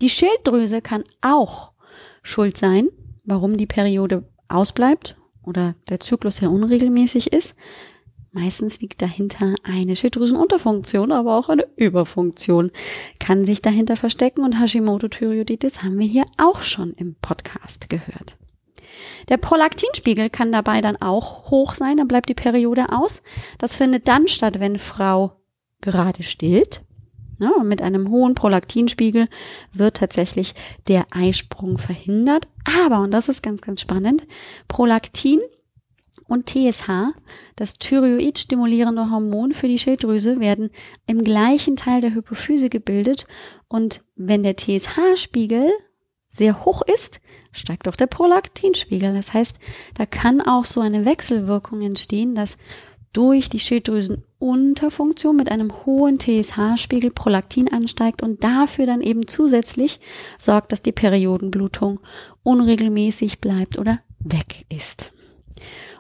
Die 0.02 0.10
Schilddrüse 0.10 0.82
kann 0.82 1.06
auch 1.22 1.72
schuld 2.22 2.58
sein, 2.58 2.90
warum 3.24 3.56
die 3.56 3.66
Periode 3.66 4.26
ausbleibt 4.50 5.16
oder 5.44 5.76
der 5.90 6.00
Zyklus 6.00 6.38
sehr 6.38 6.52
unregelmäßig 6.52 7.34
ist. 7.34 7.56
Meistens 8.34 8.80
liegt 8.80 9.02
dahinter 9.02 9.56
eine 9.64 9.96
Schilddrüsenunterfunktion, 9.96 11.12
aber 11.12 11.38
auch 11.38 11.50
eine 11.50 11.68
Überfunktion 11.76 12.72
kann 13.20 13.46
sich 13.46 13.62
dahinter 13.62 13.98
verstecken 13.98 14.46
und 14.46 14.58
Hashimoto-Thyreoiditis 14.58 15.84
haben 15.84 16.00
wir 16.00 16.08
hier 16.08 16.26
auch 16.38 16.62
schon 16.62 16.94
im 16.94 17.16
Podcast 17.16 17.90
gehört. 17.90 18.38
Der 19.28 19.38
Prolaktinspiegel 19.38 20.30
kann 20.30 20.52
dabei 20.52 20.80
dann 20.80 20.96
auch 20.98 21.52
hoch 21.52 21.76
sein, 21.76 21.98
dann 21.98 22.08
bleibt 22.08 22.30
die 22.30 22.34
Periode 22.34 22.90
aus. 22.92 23.22
Das 23.58 23.76
findet 23.76 24.08
dann 24.08 24.28
statt, 24.30 24.60
wenn 24.60 24.80
Frau 24.80 25.34
gerade 25.82 26.24
stillt 26.24 26.82
Ne? 27.42 27.52
Und 27.56 27.68
mit 27.68 27.82
einem 27.82 28.12
hohen 28.12 28.36
Prolaktinspiegel 28.36 29.28
wird 29.74 29.98
tatsächlich 29.98 30.54
der 30.88 31.08
Eisprung 31.10 31.80
verhindert. 31.80 32.48
Aber, 32.86 33.00
und 33.00 33.12
das 33.12 33.30
ist 33.30 33.42
ganz, 33.42 33.62
ganz 33.62 33.82
spannend, 33.82 34.28
Prolaktin 34.68 35.40
und 36.28 36.46
TSH, 36.46 37.14
das 37.56 37.74
Thyroid-stimulierende 37.80 39.10
Hormon 39.10 39.54
für 39.54 39.68
die 39.68 39.80
Schilddrüse, 39.80 40.40
werden 40.40 40.70
im 41.08 41.24
gleichen 41.24 41.76
Teil 41.76 42.00
der 42.00 42.14
Hypophyse 42.14 42.70
gebildet. 42.70 43.26
Und 43.68 44.04
wenn 44.16 44.44
der 44.44 44.56
TSH-Spiegel 44.56 45.68
sehr 46.30 46.64
hoch 46.64 46.84
ist, 46.84 47.22
steigt 47.52 47.88
auch 47.88 47.96
der 47.96 48.06
Prolaktinspiegel. 48.06 49.16
Das 49.16 49.34
heißt, 49.34 49.58
da 49.96 50.06
kann 50.06 50.42
auch 50.42 50.66
so 50.66 50.80
eine 50.80 51.06
Wechselwirkung 51.06 51.82
entstehen, 51.82 52.36
dass 52.36 52.58
durch 53.14 53.50
die 53.50 53.60
Schilddrüsenunterfunktion 54.42 55.36
mit 55.36 55.52
einem 55.52 55.72
hohen 55.86 56.20
TSH-Spiegel 56.20 57.12
Prolaktin 57.12 57.72
ansteigt 57.72 58.24
und 58.24 58.44
dafür 58.44 58.86
dann 58.88 59.02
eben 59.02 59.28
zusätzlich 59.28 60.00
sorgt, 60.38 60.72
dass 60.72 60.82
die 60.82 60.92
Periodenblutung 60.92 62.00
unregelmäßig 62.44 63.40
bleibt 63.40 63.78
oder 63.78 64.00
weg 64.20 64.66
ist. 64.70 65.14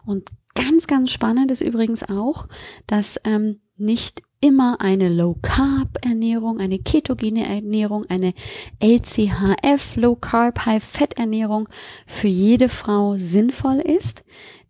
Und 0.05 0.29
ganz, 0.55 0.87
ganz 0.87 1.11
spannend 1.11 1.51
ist 1.51 1.61
übrigens 1.61 2.03
auch, 2.03 2.47
dass 2.87 3.19
ähm, 3.23 3.61
nicht 3.77 4.23
immer 4.43 4.81
eine 4.81 5.07
Low 5.09 5.37
Carb 5.41 6.03
Ernährung, 6.03 6.59
eine 6.59 6.79
ketogene 6.79 7.45
Ernährung, 7.45 8.05
eine 8.09 8.33
LCHF 8.79 9.97
Low 9.97 10.15
Carb 10.15 10.65
High 10.65 10.83
Fat 10.83 11.13
Ernährung 11.19 11.69
für 12.07 12.27
jede 12.27 12.69
Frau 12.69 13.15
sinnvoll 13.17 13.77
ist, 13.77 14.23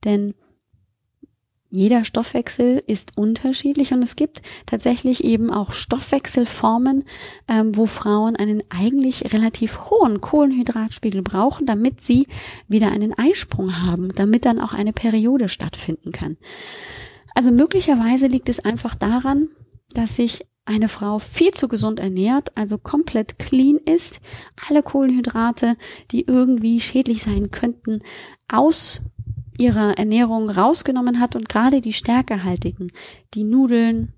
denn 0.04 0.34
jeder 1.72 2.04
Stoffwechsel 2.04 2.84
ist 2.86 3.18
unterschiedlich 3.18 3.94
und 3.94 4.04
es 4.04 4.18
gibt 4.18 4.42
tatsächlich 4.66 5.24
eben 5.24 5.50
auch 5.50 5.72
Stoffwechselformen, 5.72 7.06
ähm, 7.48 7.76
wo 7.78 7.86
Frauen 7.86 8.36
einen 8.36 8.62
eigentlich 8.70 9.34
relativ 9.34 9.90
hohen 9.90 10.20
Kohlenhydratspiegel 10.20 11.22
brauchen, 11.22 11.66
damit 11.66 12.02
sie 12.02 12.28
wieder 12.68 12.92
einen 12.92 13.18
Eisprung 13.18 13.82
haben, 13.82 14.10
damit 14.10 14.46
dann 14.46 14.60
auch 14.60 14.74
eine 14.74 14.92
Periode 14.92 15.48
stattfinden 15.48 16.12
kann. 16.12 16.36
Also 17.36 17.52
möglicherweise 17.52 18.28
liegt 18.28 18.50
es 18.50 18.60
einfach 18.60 18.94
daran, 18.94 19.48
dass 19.94 20.18
sich 20.18 20.46
eine 20.66 20.90
Frau 20.90 21.20
viel 21.20 21.52
zu 21.52 21.68
gesund 21.68 22.00
ernährt, 22.00 22.56
also 22.58 22.78
komplett 22.78 23.40
clean 23.40 23.78
ist, 23.78 24.20
alle 24.70 24.84
Kohlenhydrate, 24.84 25.76
die 26.12 26.26
irgendwie 26.26 26.80
schädlich 26.80 27.24
sein 27.24 27.50
könnten, 27.50 28.00
aus 28.48 29.02
ihrer 29.62 29.98
Ernährung 29.98 30.50
rausgenommen 30.50 31.20
hat 31.20 31.36
und 31.36 31.48
gerade 31.48 31.82
die 31.82 31.94
stärkehaltigen, 31.94 32.92
die 33.36 33.44
Nudeln, 33.44 34.14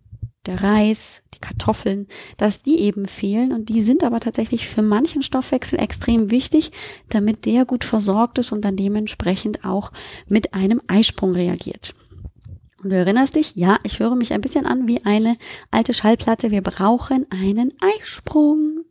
der 0.46 0.64
Reis, 0.64 1.22
die 1.34 1.40
Kartoffeln, 1.40 2.08
dass 2.38 2.64
die 2.64 2.80
eben 2.80 3.08
fehlen 3.08 3.52
und 3.52 3.70
die 3.70 3.82
sind 3.82 4.04
aber 4.04 4.20
tatsächlich 4.20 4.68
für 4.68 4.82
manchen 4.82 5.22
Stoffwechsel 5.22 5.80
extrem 5.80 6.32
wichtig, 6.32 6.72
damit 7.10 7.46
der 7.46 7.66
gut 7.66 7.84
versorgt 7.84 8.38
ist 8.38 8.52
und 8.52 8.64
dann 8.64 8.78
dementsprechend 8.78 9.66
auch 9.66 9.92
mit 10.28 10.54
einem 10.54 10.82
Eisprung 10.88 11.34
reagiert. 11.34 11.94
Und 12.82 12.90
du 12.90 12.96
erinnerst 12.96 13.36
dich, 13.36 13.56
ja, 13.56 13.78
ich 13.84 14.00
höre 14.00 14.16
mich 14.16 14.34
ein 14.34 14.42
bisschen 14.42 14.66
an 14.66 14.88
wie 14.88 15.06
eine 15.06 15.38
alte 15.72 15.94
Schallplatte. 15.94 16.52
Wir 16.52 16.62
brauchen 16.62 17.26
einen 17.30 17.72
Eisprung. 17.80 18.83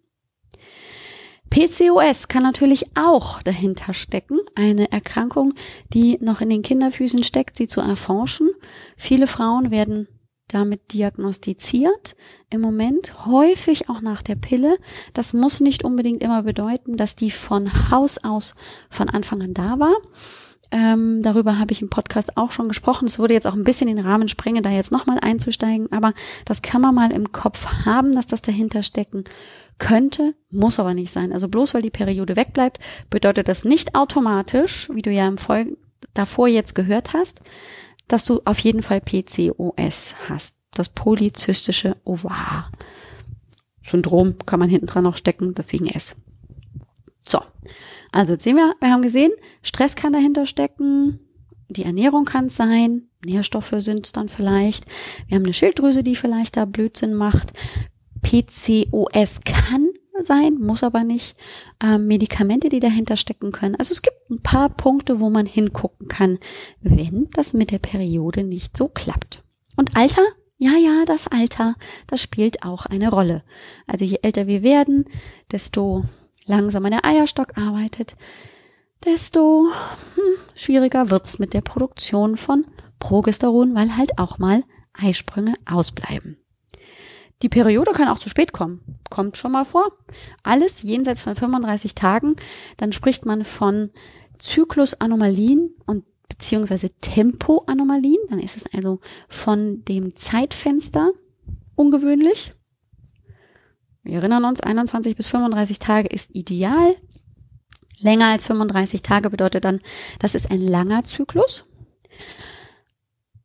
PCOS 1.53 2.29
kann 2.29 2.45
natürlich 2.45 2.97
auch 2.97 3.43
dahinter 3.43 3.93
stecken. 3.93 4.39
Eine 4.55 4.91
Erkrankung, 4.91 5.53
die 5.93 6.17
noch 6.23 6.41
in 6.41 6.49
den 6.49 6.63
Kinderfüßen 6.63 7.23
steckt, 7.25 7.59
sie 7.59 7.67
zu 7.67 7.83
erforschen. 7.83 8.49
Viele 8.97 9.27
Frauen 9.27 9.71
werden 9.71 10.09
damit 10.49 10.95
diagnostiziert. 10.95 12.17
Im 12.49 12.63
Moment 12.63 13.27
häufig 13.27 13.91
auch 13.91 14.01
nach 14.01 14.23
der 14.23 14.37
Pille. 14.37 14.79
Das 15.13 15.35
muss 15.35 15.61
nicht 15.61 15.85
unbedingt 15.85 16.23
immer 16.23 16.43
bedeuten, 16.43 16.97
dass 16.97 17.17
die 17.17 17.31
von 17.31 17.91
Haus 17.91 18.25
aus 18.25 18.55
von 18.89 19.11
Anfang 19.11 19.43
an 19.43 19.53
da 19.53 19.79
war. 19.79 19.97
Ähm, 20.71 21.21
darüber 21.23 21.59
habe 21.59 21.73
ich 21.73 21.83
im 21.83 21.91
Podcast 21.91 22.39
auch 22.39 22.51
schon 22.51 22.69
gesprochen. 22.69 23.05
Es 23.05 23.19
würde 23.19 23.35
jetzt 23.35 23.47
auch 23.47 23.53
ein 23.53 23.65
bisschen 23.65 23.89
den 23.89 23.99
Rahmen 23.99 24.29
sprengen, 24.29 24.63
da 24.63 24.71
jetzt 24.71 24.91
nochmal 24.91 25.19
einzusteigen, 25.21 25.93
aber 25.93 26.15
das 26.47 26.63
kann 26.63 26.81
man 26.81 26.95
mal 26.95 27.13
im 27.13 27.31
Kopf 27.31 27.67
haben, 27.85 28.13
dass 28.13 28.27
das 28.27 28.41
dahinter 28.41 28.83
stecken 28.83 29.25
könnte, 29.79 30.35
muss 30.51 30.79
aber 30.79 30.95
nicht 30.95 31.11
sein. 31.11 31.33
Also 31.33 31.49
bloß 31.49 31.75
weil 31.75 31.83
die 31.83 31.91
Periode 31.91 32.37
wegbleibt, 32.37 32.79
bedeutet 33.11 33.49
das 33.49 33.65
nicht 33.65 33.95
automatisch, 33.95 34.89
wie 34.93 35.03
du 35.03 35.11
ja 35.11 35.27
im 35.27 35.39
Folgen 35.39 35.77
davor 36.15 36.49
jetzt 36.49 36.75
gehört 36.75 37.13
hast, 37.13 37.43
dass 38.09 38.25
du 38.25 38.41
auf 38.45 38.59
jeden 38.59 38.83
Fall 38.83 39.01
PCOS 39.01 40.15
hast. 40.29 40.57
Das 40.75 40.89
polyzystische 40.89 41.97
Ovar. 42.05 42.71
Syndrom 43.83 44.37
kann 44.47 44.61
man 44.61 44.71
hinten 44.71 44.87
dran 44.87 45.05
noch 45.05 45.17
stecken, 45.17 45.55
deswegen 45.55 45.87
S. 45.87 46.17
So. 47.21 47.41
Also 48.13 48.35
jetzt 48.35 48.45
sehen 48.45 48.57
wir, 48.57 48.75
wir 48.81 48.91
haben 48.91 49.03
gesehen, 49.03 49.33
Stress 49.63 49.97
kann 49.97 50.13
dahinter 50.13 50.47
stecken, 50.47 51.19
die 51.69 51.85
Ernährung 51.85 52.25
kann 52.25 52.47
es 52.47 52.57
sein, 52.57 53.09
Nährstoffe 53.25 53.75
sind 53.79 54.07
es 54.07 54.13
dann 54.13 54.29
vielleicht, 54.29 54.85
wir 55.27 55.37
haben 55.37 55.45
eine 55.45 55.55
Schilddrüse, 55.55 56.03
die 56.03 56.17
vielleicht 56.17 56.57
da 56.57 56.67
Blödsinn 56.67 57.15
macht, 57.15 57.53
PCOS 58.23 59.41
kann 59.45 59.89
sein, 60.21 60.59
muss 60.59 60.83
aber 60.83 61.05
nicht, 61.05 61.37
ähm, 61.83 62.07
Medikamente, 62.07 62.69
die 62.69 62.81
dahinter 62.81 63.17
stecken 63.17 63.53
können. 63.53 63.77
Also 63.77 63.93
es 63.93 64.03
gibt 64.03 64.31
ein 64.31 64.41
paar 64.41 64.69
Punkte, 64.69 65.21
wo 65.21 65.31
man 65.31 65.47
hingucken 65.47 66.09
kann, 66.09 66.39
wenn 66.81 67.29
das 67.33 67.55
mit 67.55 67.71
der 67.71 67.79
Periode 67.79 68.45
nicht 68.45 68.77
so 68.77 68.89
klappt. 68.89 69.43
Und 69.77 69.97
Alter? 69.97 70.23
Ja, 70.59 70.77
ja, 70.77 71.05
das 71.07 71.27
Alter, 71.27 71.75
das 72.07 72.21
spielt 72.21 72.63
auch 72.65 72.87
eine 72.87 73.11
Rolle. 73.11 73.43
Also 73.89 74.05
je 74.05 74.19
älter 74.23 74.47
wir 74.47 74.63
werden, 74.63 75.07
desto 75.51 76.05
langsamer 76.47 76.91
der 76.91 77.05
Eierstock 77.05 77.59
arbeitet, 77.59 78.15
desto 79.05 79.67
hm, 80.15 80.23
schwieriger 80.55 81.11
wird's 81.11 81.41
mit 81.41 81.53
der 81.53 81.63
Produktion 81.63 82.37
von 82.37 82.65
Progesteron, 83.01 83.75
weil 83.75 83.97
halt 83.97 84.19
auch 84.19 84.39
mal 84.39 84.63
Eisprünge 84.93 85.55
ausbleiben. 85.67 86.42
Die 87.43 87.49
Periode 87.49 87.93
kann 87.93 88.09
auch 88.09 88.19
zu 88.19 88.29
spät 88.29 88.53
kommen. 88.53 88.81
Kommt 89.11 89.37
schon 89.37 89.53
mal 89.53 89.65
vor. 89.65 89.93
Alles 90.43 90.83
jenseits 90.83 91.25
von 91.25 91.35
35 91.35 91.95
Tagen. 91.95 92.37
Dann 92.77 92.93
spricht 92.93 93.27
man 93.27 93.45
von 93.45 93.91
Zyklusanomalien 94.39 95.75
und 95.87 96.05
beziehungsweise 96.29 96.91
Tempoanomalien. 97.01 98.19
Dann 98.29 98.39
ist 98.39 98.57
es 98.57 98.73
also 98.73 99.01
von 99.29 99.85
dem 99.85 100.15
Zeitfenster 100.17 101.11
ungewöhnlich. 101.75 102.55
Wir 104.05 104.17
erinnern 104.17 104.45
uns, 104.45 104.61
21 104.61 105.17
bis 105.17 105.29
35 105.29 105.79
Tage 105.79 106.09
ist 106.09 106.31
ideal. 106.35 106.97
Länger 107.99 108.27
als 108.27 108.47
35 108.47 109.03
Tage 109.03 109.31
bedeutet 109.31 109.65
dann, 109.65 109.81
das 110.19 110.35
ist 110.35 110.51
ein 110.51 110.61
langer 110.61 111.05
Zyklus. 111.05 111.65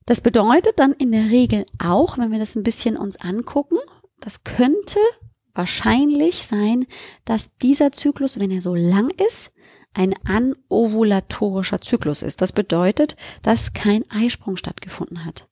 Das 0.07 0.21
bedeutet 0.21 0.79
dann 0.79 0.93
in 0.93 1.11
der 1.11 1.29
Regel 1.29 1.65
auch, 1.77 2.17
wenn 2.17 2.31
wir 2.31 2.39
das 2.39 2.55
ein 2.55 2.63
bisschen 2.63 2.97
uns 2.97 3.17
angucken, 3.17 3.77
das 4.19 4.43
könnte 4.43 4.99
wahrscheinlich 5.53 6.47
sein, 6.47 6.87
dass 7.25 7.55
dieser 7.57 7.91
Zyklus, 7.91 8.39
wenn 8.39 8.49
er 8.49 8.61
so 8.61 8.73
lang 8.73 9.11
ist, 9.11 9.53
ein 9.93 10.15
anovulatorischer 10.25 11.81
Zyklus 11.81 12.23
ist. 12.23 12.41
Das 12.41 12.53
bedeutet, 12.53 13.15
dass 13.41 13.73
kein 13.73 14.09
Eisprung 14.09 14.55
stattgefunden 14.55 15.25
hat. 15.25 15.47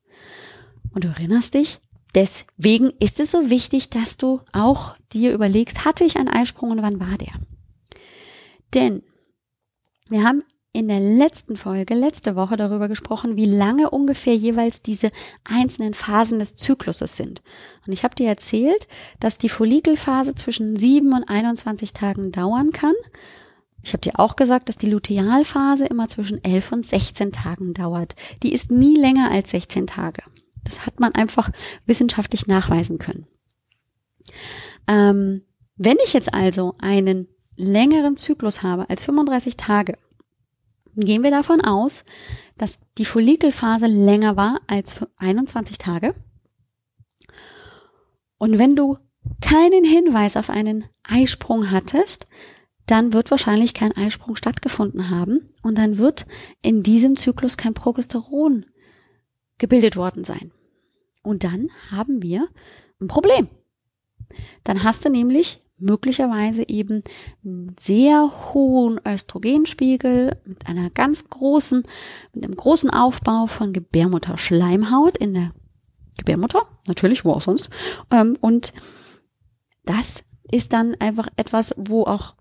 Und 0.93 1.03
du 1.03 1.09
erinnerst 1.09 1.53
dich, 1.53 1.81
Deswegen 2.15 2.91
ist 3.01 3.19
es 3.19 3.31
so 3.31 3.49
wichtig, 3.49 3.89
dass 3.89 4.15
du 4.15 4.39
auch 4.53 4.95
dir 5.11 5.33
überlegst, 5.33 5.83
hatte 5.83 6.05
ich 6.05 6.15
einen 6.15 6.29
Eisprung 6.29 6.71
und 6.71 6.81
wann 6.81 7.01
war 7.01 7.17
der? 7.17 7.33
Denn 8.73 9.03
wir 10.07 10.23
haben 10.23 10.41
in 10.75 10.89
der 10.89 10.99
letzten 10.99 11.55
Folge, 11.55 11.93
letzte 11.93 12.35
Woche 12.35 12.57
darüber 12.57 12.89
gesprochen, 12.89 13.37
wie 13.37 13.45
lange 13.45 13.89
ungefähr 13.89 14.35
jeweils 14.35 14.81
diese 14.81 15.09
einzelnen 15.45 15.93
Phasen 15.93 16.37
des 16.37 16.57
Zykluses 16.57 17.15
sind. 17.15 17.41
Und 17.87 17.93
ich 17.93 18.03
habe 18.03 18.13
dir 18.13 18.27
erzählt, 18.27 18.89
dass 19.21 19.37
die 19.37 19.47
Follikelphase 19.47 20.35
zwischen 20.35 20.75
7 20.75 21.13
und 21.13 21.23
21 21.23 21.93
Tagen 21.93 22.33
dauern 22.33 22.73
kann. 22.73 22.93
Ich 23.83 23.93
habe 23.93 24.01
dir 24.01 24.19
auch 24.19 24.35
gesagt, 24.35 24.67
dass 24.67 24.75
die 24.75 24.89
Lutealphase 24.89 25.85
immer 25.85 26.09
zwischen 26.09 26.43
11 26.43 26.71
und 26.73 26.85
16 26.85 27.31
Tagen 27.31 27.73
dauert. 27.73 28.15
Die 28.43 28.53
ist 28.53 28.69
nie 28.69 28.97
länger 28.97 29.31
als 29.31 29.51
16 29.51 29.87
Tage. 29.87 30.23
Das 30.65 30.85
hat 30.85 30.99
man 30.99 31.15
einfach 31.15 31.51
wissenschaftlich 31.85 32.47
nachweisen 32.47 32.97
können. 32.97 33.27
Ähm, 34.87 35.43
wenn 35.77 35.97
ich 36.03 36.11
jetzt 36.11 36.33
also 36.33 36.75
einen 36.79 37.29
längeren 37.55 38.17
Zyklus 38.17 38.61
habe 38.61 38.89
als 38.89 39.05
35 39.05 39.55
Tage, 39.55 39.97
gehen 40.95 41.23
wir 41.23 41.31
davon 41.31 41.61
aus, 41.61 42.03
dass 42.57 42.79
die 42.97 43.05
Follikelphase 43.05 43.87
länger 43.87 44.35
war 44.37 44.61
als 44.67 45.05
21 45.17 45.77
Tage. 45.77 46.15
Und 48.37 48.57
wenn 48.59 48.75
du 48.75 48.97
keinen 49.41 49.83
Hinweis 49.83 50.37
auf 50.37 50.49
einen 50.49 50.85
Eisprung 51.03 51.71
hattest, 51.71 52.27
dann 52.85 53.13
wird 53.13 53.31
wahrscheinlich 53.31 53.73
kein 53.73 53.95
Eisprung 53.97 54.35
stattgefunden 54.35 55.09
haben 55.09 55.49
und 55.63 55.77
dann 55.77 55.97
wird 55.97 56.27
in 56.61 56.83
diesem 56.83 57.15
Zyklus 57.15 57.57
kein 57.57 57.73
Progesteron 57.73 58.65
gebildet 59.57 59.95
worden 59.95 60.23
sein. 60.23 60.51
Und 61.23 61.43
dann 61.43 61.71
haben 61.89 62.21
wir 62.21 62.47
ein 63.01 63.07
Problem. 63.07 63.47
Dann 64.63 64.83
hast 64.83 65.03
du 65.05 65.09
nämlich 65.09 65.64
möglicherweise 65.77 66.67
eben 66.67 67.03
einen 67.43 67.75
sehr 67.79 68.53
hohen 68.53 68.99
Östrogenspiegel 69.05 70.37
mit 70.45 70.67
einer 70.67 70.89
ganz 70.89 71.29
großen, 71.29 71.83
mit 72.33 72.43
einem 72.43 72.55
großen 72.55 72.89
Aufbau 72.89 73.47
von 73.47 73.73
Gebärmutterschleimhaut 73.73 75.17
in 75.17 75.33
der 75.33 75.51
Gebärmutter, 76.17 76.61
natürlich, 76.87 77.25
wo 77.25 77.31
auch 77.31 77.41
sonst. 77.41 77.69
Ähm, 78.09 78.37
und 78.39 78.73
das 79.83 80.23
ist 80.51 80.73
dann 80.73 80.95
einfach 80.95 81.27
etwas, 81.35 81.75
wo 81.77 82.03
auch 82.03 82.35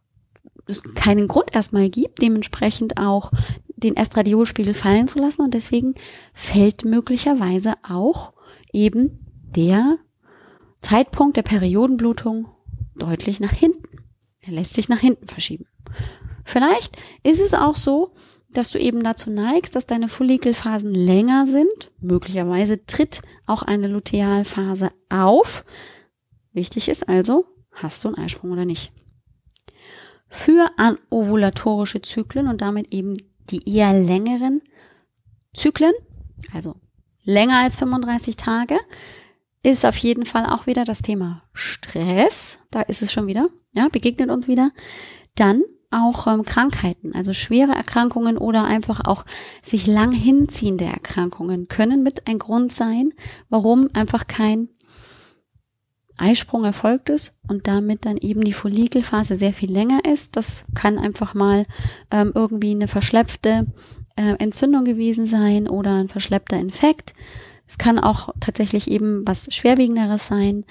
es 0.66 0.82
keinen 0.94 1.28
Grund 1.28 1.54
erstmal 1.54 1.90
gibt, 1.90 2.22
dementsprechend 2.22 2.98
auch 2.98 3.32
den 3.76 3.96
Estradiolspiegel 3.96 4.74
fallen 4.74 5.08
zu 5.08 5.18
lassen 5.18 5.42
und 5.42 5.52
deswegen 5.52 5.94
fällt 6.32 6.84
möglicherweise 6.84 7.74
auch 7.82 8.32
eben 8.72 9.18
der 9.56 9.98
Zeitpunkt 10.80 11.36
der 11.36 11.42
Periodenblutung 11.42 12.48
deutlich 12.96 13.40
nach 13.40 13.52
hinten. 13.52 13.82
Er 14.40 14.52
lässt 14.52 14.74
sich 14.74 14.88
nach 14.88 15.00
hinten 15.00 15.26
verschieben. 15.26 15.66
Vielleicht 16.44 16.96
ist 17.22 17.40
es 17.40 17.54
auch 17.54 17.76
so, 17.76 18.14
dass 18.54 18.70
du 18.70 18.78
eben 18.78 19.02
dazu 19.02 19.30
neigst, 19.30 19.74
dass 19.74 19.86
deine 19.86 20.08
Follikelphasen 20.08 20.92
länger 20.92 21.46
sind. 21.46 21.92
Möglicherweise 22.00 22.84
tritt 22.86 23.22
auch 23.46 23.62
eine 23.62 23.88
Lutealphase 23.88 24.92
auf. 25.08 25.64
Wichtig 26.52 26.88
ist 26.88 27.08
also, 27.08 27.46
hast 27.72 28.04
du 28.04 28.08
einen 28.08 28.18
Eisprung 28.18 28.52
oder 28.52 28.64
nicht. 28.64 28.92
Für 30.28 30.70
anovulatorische 30.76 32.00
Zyklen 32.02 32.48
und 32.48 32.60
damit 32.60 32.92
eben 32.92 33.14
die 33.50 33.68
eher 33.68 33.92
längeren 33.92 34.62
Zyklen, 35.52 35.92
also 36.52 36.76
länger 37.24 37.58
als 37.58 37.76
35 37.76 38.36
Tage, 38.36 38.78
ist 39.64 39.84
auf 39.84 39.96
jeden 39.96 40.26
Fall 40.26 40.46
auch 40.46 40.66
wieder 40.66 40.84
das 40.84 41.02
Thema 41.02 41.42
Stress. 41.52 42.58
Da 42.70 42.82
ist 42.82 43.02
es 43.02 43.12
schon 43.12 43.26
wieder, 43.26 43.48
ja, 43.72 43.88
begegnet 43.88 44.30
uns 44.30 44.46
wieder. 44.46 44.70
Dann 45.34 45.62
auch 45.90 46.26
ähm, 46.26 46.44
Krankheiten, 46.44 47.14
also 47.14 47.32
schwere 47.32 47.72
Erkrankungen 47.72 48.36
oder 48.36 48.64
einfach 48.64 49.00
auch 49.06 49.24
sich 49.62 49.86
lang 49.86 50.12
hinziehende 50.12 50.84
Erkrankungen 50.84 51.68
können 51.68 52.02
mit 52.02 52.26
ein 52.26 52.38
Grund 52.38 52.72
sein, 52.72 53.12
warum 53.48 53.88
einfach 53.94 54.26
kein 54.26 54.68
Eisprung 56.16 56.64
erfolgt 56.64 57.10
ist 57.10 57.38
und 57.48 57.66
damit 57.66 58.04
dann 58.04 58.18
eben 58.18 58.42
die 58.42 58.52
Follikelphase 58.52 59.34
sehr 59.34 59.52
viel 59.52 59.72
länger 59.72 60.04
ist. 60.04 60.36
Das 60.36 60.66
kann 60.74 60.98
einfach 60.98 61.34
mal 61.34 61.64
ähm, 62.10 62.32
irgendwie 62.34 62.72
eine 62.72 62.86
verschleppte 62.86 63.66
äh, 64.16 64.34
Entzündung 64.38 64.84
gewesen 64.84 65.26
sein 65.26 65.68
oder 65.68 65.94
ein 65.94 66.08
verschleppter 66.08 66.58
Infekt. 66.58 67.14
Es 67.66 67.78
kann 67.78 67.98
auch 67.98 68.30
tatsächlich 68.40 68.90
eben 68.90 69.26
was 69.26 69.52
Schwerwiegenderes 69.52 70.28
sein 70.28 70.64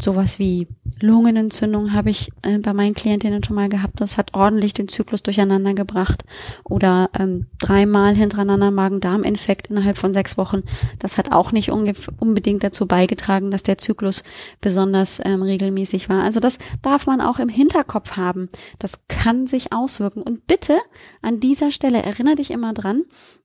sowas 0.00 0.38
wie 0.38 0.68
Lungenentzündung 1.00 1.92
habe 1.92 2.10
ich 2.10 2.30
äh, 2.42 2.58
bei 2.58 2.72
meinen 2.72 2.94
Klientinnen 2.94 3.42
schon 3.42 3.56
mal 3.56 3.68
gehabt. 3.68 4.00
Das 4.00 4.18
hat 4.18 4.34
ordentlich 4.34 4.74
den 4.74 4.88
Zyklus 4.88 5.22
durcheinander 5.22 5.74
gebracht. 5.74 6.24
Oder 6.64 7.10
ähm, 7.18 7.46
dreimal 7.58 8.14
hintereinander 8.14 8.70
Magen-Darm-Infekt 8.70 9.68
innerhalb 9.68 9.98
von 9.98 10.12
sechs 10.12 10.36
Wochen. 10.36 10.62
Das 10.98 11.18
hat 11.18 11.32
auch 11.32 11.52
nicht 11.52 11.70
unbedingt 11.70 12.64
dazu 12.64 12.86
beigetragen, 12.86 13.50
dass 13.50 13.62
der 13.62 13.78
Zyklus 13.78 14.24
besonders 14.60 15.20
ähm, 15.24 15.42
regelmäßig 15.42 16.08
war. 16.08 16.22
Also 16.22 16.40
das 16.40 16.58
darf 16.82 17.06
man 17.06 17.20
auch 17.20 17.38
im 17.38 17.48
Hinterkopf 17.48 18.12
haben. 18.12 18.48
Das 18.78 19.06
kann 19.08 19.46
sich 19.46 19.72
auswirken. 19.72 20.22
Und 20.22 20.46
bitte 20.46 20.78
an 21.22 21.40
dieser 21.40 21.70
Stelle 21.70 22.02
erinnere 22.02 22.36
dich 22.36 22.50
immer 22.50 22.72
dran, 22.72 23.04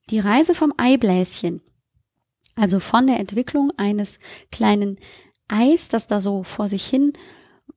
die 0.10 0.20
Reise 0.20 0.54
vom 0.54 0.74
Eibläschen, 0.78 1.62
also 2.62 2.80
von 2.80 3.08
der 3.08 3.20
Entwicklung 3.20 3.72
eines 3.78 4.20
kleinen 4.52 5.00
Eis, 5.48 5.88
das 5.88 6.06
da 6.06 6.22
so 6.22 6.44
vor 6.44 6.70
sich 6.70 6.86
hin 6.86 7.14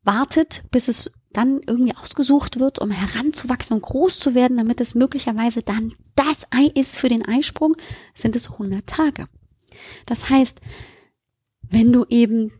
wartet, 0.02 0.62
bis 0.70 0.88
es 0.88 1.10
dann 1.32 1.62
irgendwie 1.66 1.96
ausgesucht 1.96 2.60
wird, 2.60 2.80
um 2.80 2.90
heranzuwachsen 2.90 3.76
und 3.76 3.82
groß 3.82 4.20
zu 4.20 4.34
werden, 4.34 4.58
damit 4.58 4.82
es 4.82 4.94
möglicherweise 4.94 5.62
dann 5.62 5.94
das 6.16 6.46
Ei 6.50 6.70
ist 6.74 6.98
für 6.98 7.08
den 7.08 7.26
Eisprung, 7.26 7.76
sind 8.14 8.36
es 8.36 8.52
100 8.52 8.86
Tage. 8.86 9.26
Das 10.04 10.28
heißt, 10.28 10.60
wenn 11.62 11.90
du 11.90 12.04
eben 12.10 12.52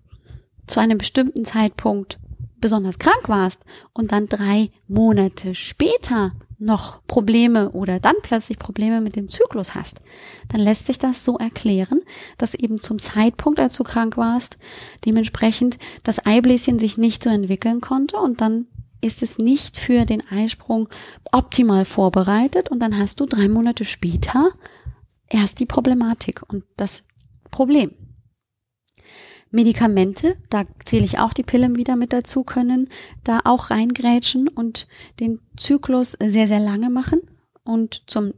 zu 0.67 0.81
einem 0.81 0.97
bestimmten 0.97 1.45
Zeitpunkt 1.45 2.19
besonders 2.65 2.99
krank 2.99 3.29
warst 3.29 3.61
und 3.93 4.11
dann 4.11 4.27
drei 4.27 4.71
Monate 4.89 5.55
später 5.55 6.33
noch 6.59 7.07
Probleme 7.07 7.73
oder 7.73 8.01
dann 8.01 8.15
plötzlich 8.23 8.59
Probleme 8.59 9.03
mit 9.03 9.17
dem 9.17 9.29
Zyklus 9.29 9.75
hast, 9.75 10.01
dann 10.49 10.63
lässt 10.63 10.87
sich 10.87 10.99
das 10.99 11.27
so 11.27 11.37
erklären, 11.37 12.01
dass 12.39 12.55
eben 12.55 12.81
zum 12.81 12.99
Zeitpunkt, 12.99 13.61
als 13.61 13.77
du 13.77 13.85
krank 13.85 14.17
warst, 14.17 14.57
dementsprechend 15.05 15.79
das 16.05 16.25
Eibläschen 16.25 16.79
sich 16.79 16.97
nicht 16.97 17.23
so 17.23 17.29
entwickeln 17.29 17.83
konnte 17.83 18.17
und 18.17 18.41
dann 18.41 18.67
ist 19.03 19.23
es 19.23 19.37
nicht 19.37 19.77
für 19.77 20.07
den 20.07 20.27
Eisprung 20.29 20.89
optimal 21.33 21.85
vorbereitet 21.85 22.71
und 22.71 22.81
dann 22.81 22.97
hast 22.97 23.21
du 23.21 23.27
drei 23.27 23.47
Monate 23.47 23.85
später 23.85 24.49
erst 25.29 25.61
die 25.61 25.67
Problematik 25.67 26.41
und 26.49 26.65
das 26.79 27.09
Problem. 27.51 27.91
Medikamente, 29.55 30.37
da 30.51 30.65
zähle 30.85 31.05
ich 31.05 31.21
auch 31.21 31.33
die 31.33 31.45
Pillen 31.45 31.77
wieder 31.77 31.95
mit 31.95 32.13
dazu, 32.13 32.43
können 32.43 32.89
da 33.23 33.39
auch 33.45 33.71
reingrätschen 33.71 34.49
und 34.49 34.89
den 35.21 35.39
Zyklus 35.57 36.19
sehr, 36.21 36.49
sehr 36.49 36.59
lange 36.59 36.91
machen. 36.91 37.21
Und 37.63 38.11
zum 38.11 38.35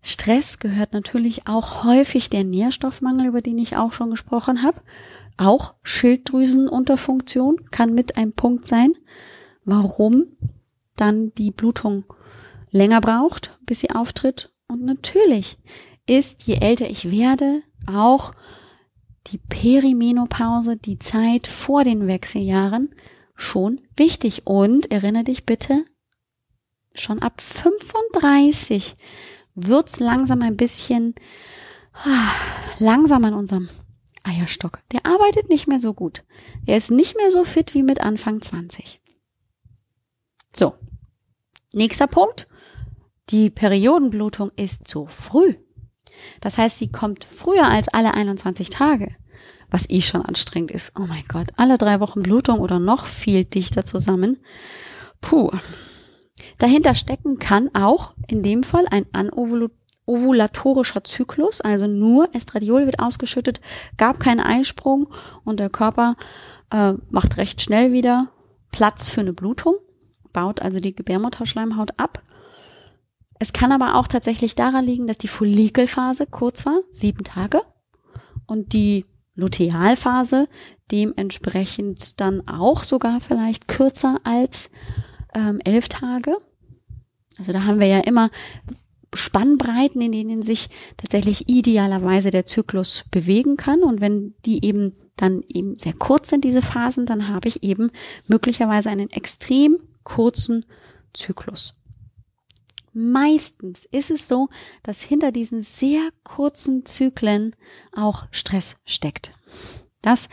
Stress 0.00 0.58
gehört 0.58 0.94
natürlich 0.94 1.46
auch 1.46 1.84
häufig 1.84 2.30
der 2.30 2.44
Nährstoffmangel, 2.44 3.26
über 3.26 3.42
den 3.42 3.58
ich 3.58 3.76
auch 3.76 3.92
schon 3.92 4.08
gesprochen 4.08 4.62
habe. 4.62 4.80
Auch 5.36 5.74
Schilddrüsenunterfunktion 5.82 7.70
kann 7.70 7.92
mit 7.92 8.16
ein 8.16 8.32
Punkt 8.32 8.66
sein, 8.66 8.94
warum 9.66 10.24
dann 10.96 11.34
die 11.34 11.50
Blutung 11.50 12.04
länger 12.70 13.02
braucht, 13.02 13.58
bis 13.66 13.80
sie 13.80 13.90
auftritt. 13.90 14.54
Und 14.68 14.86
natürlich 14.86 15.58
ist, 16.06 16.44
je 16.44 16.54
älter 16.54 16.88
ich 16.88 17.10
werde, 17.10 17.60
auch 17.86 18.32
die 19.28 19.38
Perimenopause, 19.38 20.76
die 20.76 20.98
Zeit 20.98 21.46
vor 21.46 21.84
den 21.84 22.06
Wechseljahren, 22.06 22.94
schon 23.34 23.80
wichtig. 23.96 24.46
Und 24.46 24.90
erinnere 24.90 25.24
dich 25.24 25.46
bitte, 25.46 25.84
schon 26.94 27.20
ab 27.20 27.40
35 27.40 28.96
wird's 29.54 30.00
langsam 30.00 30.42
ein 30.42 30.56
bisschen 30.56 31.14
ah, 31.92 32.32
langsam 32.78 33.24
an 33.24 33.34
unserem 33.34 33.68
Eierstock. 34.22 34.82
Der 34.92 35.06
arbeitet 35.06 35.48
nicht 35.48 35.66
mehr 35.66 35.80
so 35.80 35.94
gut. 35.94 36.24
Der 36.66 36.76
ist 36.76 36.90
nicht 36.90 37.16
mehr 37.16 37.30
so 37.30 37.44
fit 37.44 37.74
wie 37.74 37.82
mit 37.82 38.00
Anfang 38.00 38.40
20. 38.40 39.00
So. 40.54 40.74
Nächster 41.72 42.06
Punkt. 42.06 42.48
Die 43.30 43.50
Periodenblutung 43.50 44.50
ist 44.56 44.88
zu 44.88 45.06
früh. 45.06 45.54
Das 46.40 46.58
heißt, 46.58 46.78
sie 46.78 46.90
kommt 46.90 47.24
früher 47.24 47.68
als 47.68 47.88
alle 47.88 48.14
21 48.14 48.70
Tage, 48.70 49.14
was 49.70 49.88
eh 49.88 50.00
schon 50.00 50.24
anstrengend 50.24 50.70
ist. 50.70 50.92
Oh 50.98 51.06
mein 51.06 51.24
Gott, 51.28 51.48
alle 51.56 51.78
drei 51.78 52.00
Wochen 52.00 52.22
Blutung 52.22 52.60
oder 52.60 52.78
noch 52.78 53.06
viel 53.06 53.44
dichter 53.44 53.84
zusammen. 53.84 54.38
Puh. 55.20 55.50
Dahinter 56.58 56.94
stecken 56.94 57.38
kann 57.38 57.70
auch 57.74 58.14
in 58.26 58.42
dem 58.42 58.62
Fall 58.62 58.86
ein 58.90 59.06
anovulatorischer 59.12 61.04
Zyklus, 61.04 61.60
also 61.60 61.86
nur 61.86 62.34
Estradiol 62.34 62.86
wird 62.86 63.00
ausgeschüttet, 63.00 63.60
gab 63.96 64.20
keinen 64.20 64.40
Eisprung 64.40 65.08
und 65.44 65.60
der 65.60 65.70
Körper 65.70 66.16
äh, 66.70 66.94
macht 67.10 67.36
recht 67.36 67.60
schnell 67.60 67.92
wieder 67.92 68.28
Platz 68.72 69.08
für 69.08 69.20
eine 69.20 69.32
Blutung, 69.32 69.76
baut 70.32 70.62
also 70.62 70.80
die 70.80 70.94
Gebärmutterschleimhaut 70.94 71.98
ab 71.98 72.22
es 73.40 73.54
kann 73.54 73.72
aber 73.72 73.96
auch 73.96 74.06
tatsächlich 74.06 74.54
daran 74.54 74.84
liegen, 74.84 75.06
dass 75.06 75.16
die 75.18 75.26
Follikelphase 75.26 76.26
kurz 76.26 76.66
war, 76.66 76.80
sieben 76.92 77.24
Tage, 77.24 77.62
und 78.46 78.74
die 78.74 79.06
Lutealphase 79.34 80.46
dementsprechend 80.90 82.20
dann 82.20 82.46
auch 82.46 82.84
sogar 82.84 83.20
vielleicht 83.20 83.66
kürzer 83.66 84.18
als 84.24 84.70
ähm, 85.34 85.58
elf 85.64 85.88
Tage. 85.88 86.36
Also 87.38 87.52
da 87.52 87.64
haben 87.64 87.80
wir 87.80 87.86
ja 87.86 88.00
immer 88.00 88.30
Spannbreiten, 89.14 90.02
in 90.02 90.12
denen 90.12 90.42
sich 90.42 90.68
tatsächlich 90.98 91.48
idealerweise 91.48 92.30
der 92.30 92.44
Zyklus 92.44 93.04
bewegen 93.10 93.56
kann. 93.56 93.82
Und 93.82 94.02
wenn 94.02 94.34
die 94.44 94.62
eben 94.64 94.92
dann 95.16 95.42
eben 95.48 95.78
sehr 95.78 95.94
kurz 95.94 96.28
sind, 96.28 96.44
diese 96.44 96.60
Phasen, 96.60 97.06
dann 97.06 97.28
habe 97.28 97.48
ich 97.48 97.62
eben 97.62 97.90
möglicherweise 98.28 98.90
einen 98.90 99.08
extrem 99.08 99.78
kurzen 100.04 100.66
Zyklus. 101.14 101.79
Meistens 102.92 103.86
ist 103.92 104.10
es 104.10 104.28
so, 104.28 104.48
dass 104.82 105.02
hinter 105.02 105.32
diesen 105.32 105.62
sehr 105.62 106.10
kurzen 106.24 106.84
Zyklen 106.86 107.54
auch 107.94 108.26
Stress 108.30 108.76
steckt. 108.84 109.32
Dass 110.02 110.28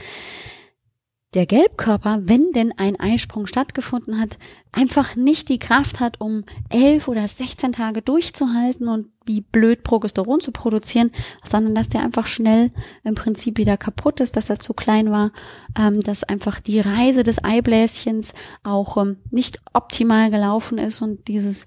der 1.33 1.45
Gelbkörper, 1.45 2.21
wenn 2.23 2.53
denn 2.53 2.73
ein 2.77 2.99
Eisprung 2.99 3.47
stattgefunden 3.47 4.19
hat, 4.19 4.37
einfach 4.71 5.15
nicht 5.15 5.49
die 5.49 5.59
Kraft 5.59 5.99
hat, 5.99 6.21
um 6.21 6.45
elf 6.69 7.07
oder 7.09 7.27
16 7.27 7.73
Tage 7.73 8.01
durchzuhalten 8.01 8.87
und 8.87 9.09
wie 9.25 9.41
blöd 9.41 9.83
Progesteron 9.83 10.39
zu 10.39 10.51
produzieren, 10.51 11.11
sondern 11.43 11.75
dass 11.75 11.89
der 11.89 12.01
einfach 12.01 12.27
schnell 12.27 12.71
im 13.03 13.13
Prinzip 13.13 13.57
wieder 13.57 13.75
kaputt 13.75 14.21
ist, 14.21 14.37
dass 14.37 14.49
er 14.49 14.59
zu 14.59 14.73
klein 14.73 15.11
war, 15.11 15.31
ähm, 15.77 15.99
dass 15.99 16.23
einfach 16.23 16.61
die 16.61 16.79
Reise 16.79 17.23
des 17.23 17.43
Eibläschens 17.43 18.33
auch 18.63 18.95
ähm, 18.97 19.17
nicht 19.29 19.59
optimal 19.73 20.31
gelaufen 20.31 20.77
ist 20.77 21.01
und 21.01 21.27
dieses 21.27 21.65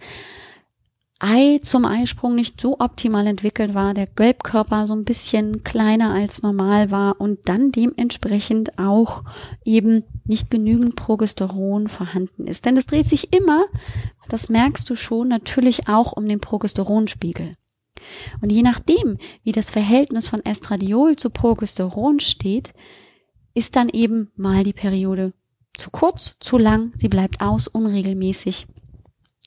Ei 1.23 1.61
zum 1.63 1.85
Eisprung 1.85 2.35
nicht 2.35 2.59
so 2.59 2.81
optimal 2.81 3.27
entwickelt 3.27 3.75
war, 3.75 3.93
der 3.93 4.07
Gelbkörper 4.07 4.87
so 4.87 4.95
ein 4.95 5.05
bisschen 5.05 5.63
kleiner 5.65 6.15
als 6.15 6.43
normal 6.43 6.91
war 6.91 7.21
und 7.21 7.41
dann 7.47 7.73
dementsprechend 7.73 8.79
auch 8.79 9.23
eben 9.63 10.03
nicht 10.25 10.51
genügend 10.51 10.97
Progesteron 10.97 11.89
vorhanden 11.89 12.47
ist. 12.47 12.65
Denn 12.65 12.77
es 12.79 12.87
dreht 12.87 13.07
sich 13.07 13.35
immer, 13.35 13.67
das 14.31 14.49
merkst 14.49 14.89
du 14.89 14.95
schon, 14.95 15.29
natürlich 15.29 15.89
auch 15.89 16.13
um 16.13 16.27
den 16.27 16.41
Progesteronspiegel. 16.41 17.55
Und 18.41 18.51
je 18.51 18.63
nachdem, 18.63 19.19
wie 19.45 19.53
das 19.53 19.71
Verhältnis 19.71 20.27
von 20.27 20.43
Estradiol 20.43 21.17
zu 21.17 21.29
Progesteron 21.29 22.21
steht, 22.21 22.73
ist 23.53 23.77
dann 23.77 23.91
eben 23.91 24.31
mal 24.37 24.63
die 24.63 24.73
Periode 24.73 25.35
zu 25.77 25.91
kurz, 25.91 26.37
zu 26.41 26.57
lang, 26.57 26.93
sie 26.97 27.09
bleibt 27.09 27.43
aus, 27.43 27.69
unregelmäßig 27.69 28.67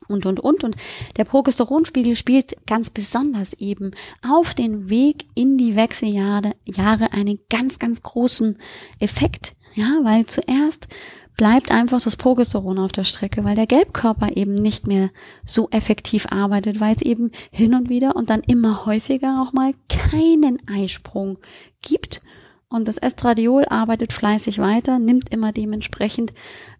und, 0.08 0.26
und, 0.26 0.39
und. 0.39 0.63
Und 0.63 0.76
der 1.18 1.26
Progesteronspiegel 1.26 2.16
spielt 2.16 2.56
ganz 2.66 2.89
besonders 2.89 3.54
eben 3.54 3.92
auf 4.28 4.54
den 4.54 4.89
Weg 4.89 5.26
in 5.36 5.58
die 5.58 5.76
Wechseljahre 5.76 6.54
Jahre 6.66 7.12
einen 7.13 7.39
ganz, 7.50 7.80
ganz 7.80 8.02
großen 8.02 8.58
Effekt. 9.00 9.56
Ja, 9.76 10.00
weil 10.04 10.26
zuerst 10.28 10.88
bleibt 11.36 11.72
einfach 11.72 12.02
das 12.02 12.16
Progesteron 12.16 12.78
auf 12.78 12.92
der 12.92 13.04
Strecke, 13.04 13.44
weil 13.44 13.56
der 13.56 13.66
Gelbkörper 13.66 14.36
eben 14.38 14.54
nicht 14.54 14.88
mehr 14.88 15.10
so 15.46 15.68
effektiv 15.72 16.28
arbeitet, 16.32 16.80
weil 16.80 16.96
es 16.96 17.02
eben 17.02 17.32
hin 17.52 17.74
und 17.74 17.89
wieder 17.89 18.16
und 18.16 18.30
dann 18.30 18.42
immer 18.42 18.86
häufiger 18.86 19.42
auch 19.42 19.54
mal 19.54 19.74
keinen 19.89 20.60
Eisprung 20.68 21.38
gibt. 21.82 22.22
Und 22.70 22.88
das 22.88 22.98
Estradiol 22.98 23.66
arbeitet 23.66 24.13
fleißig 24.13 24.60
weiter, 24.60 25.00
nimmt 25.00 25.32
immer 25.32 25.52
dementsprechend 25.52 26.34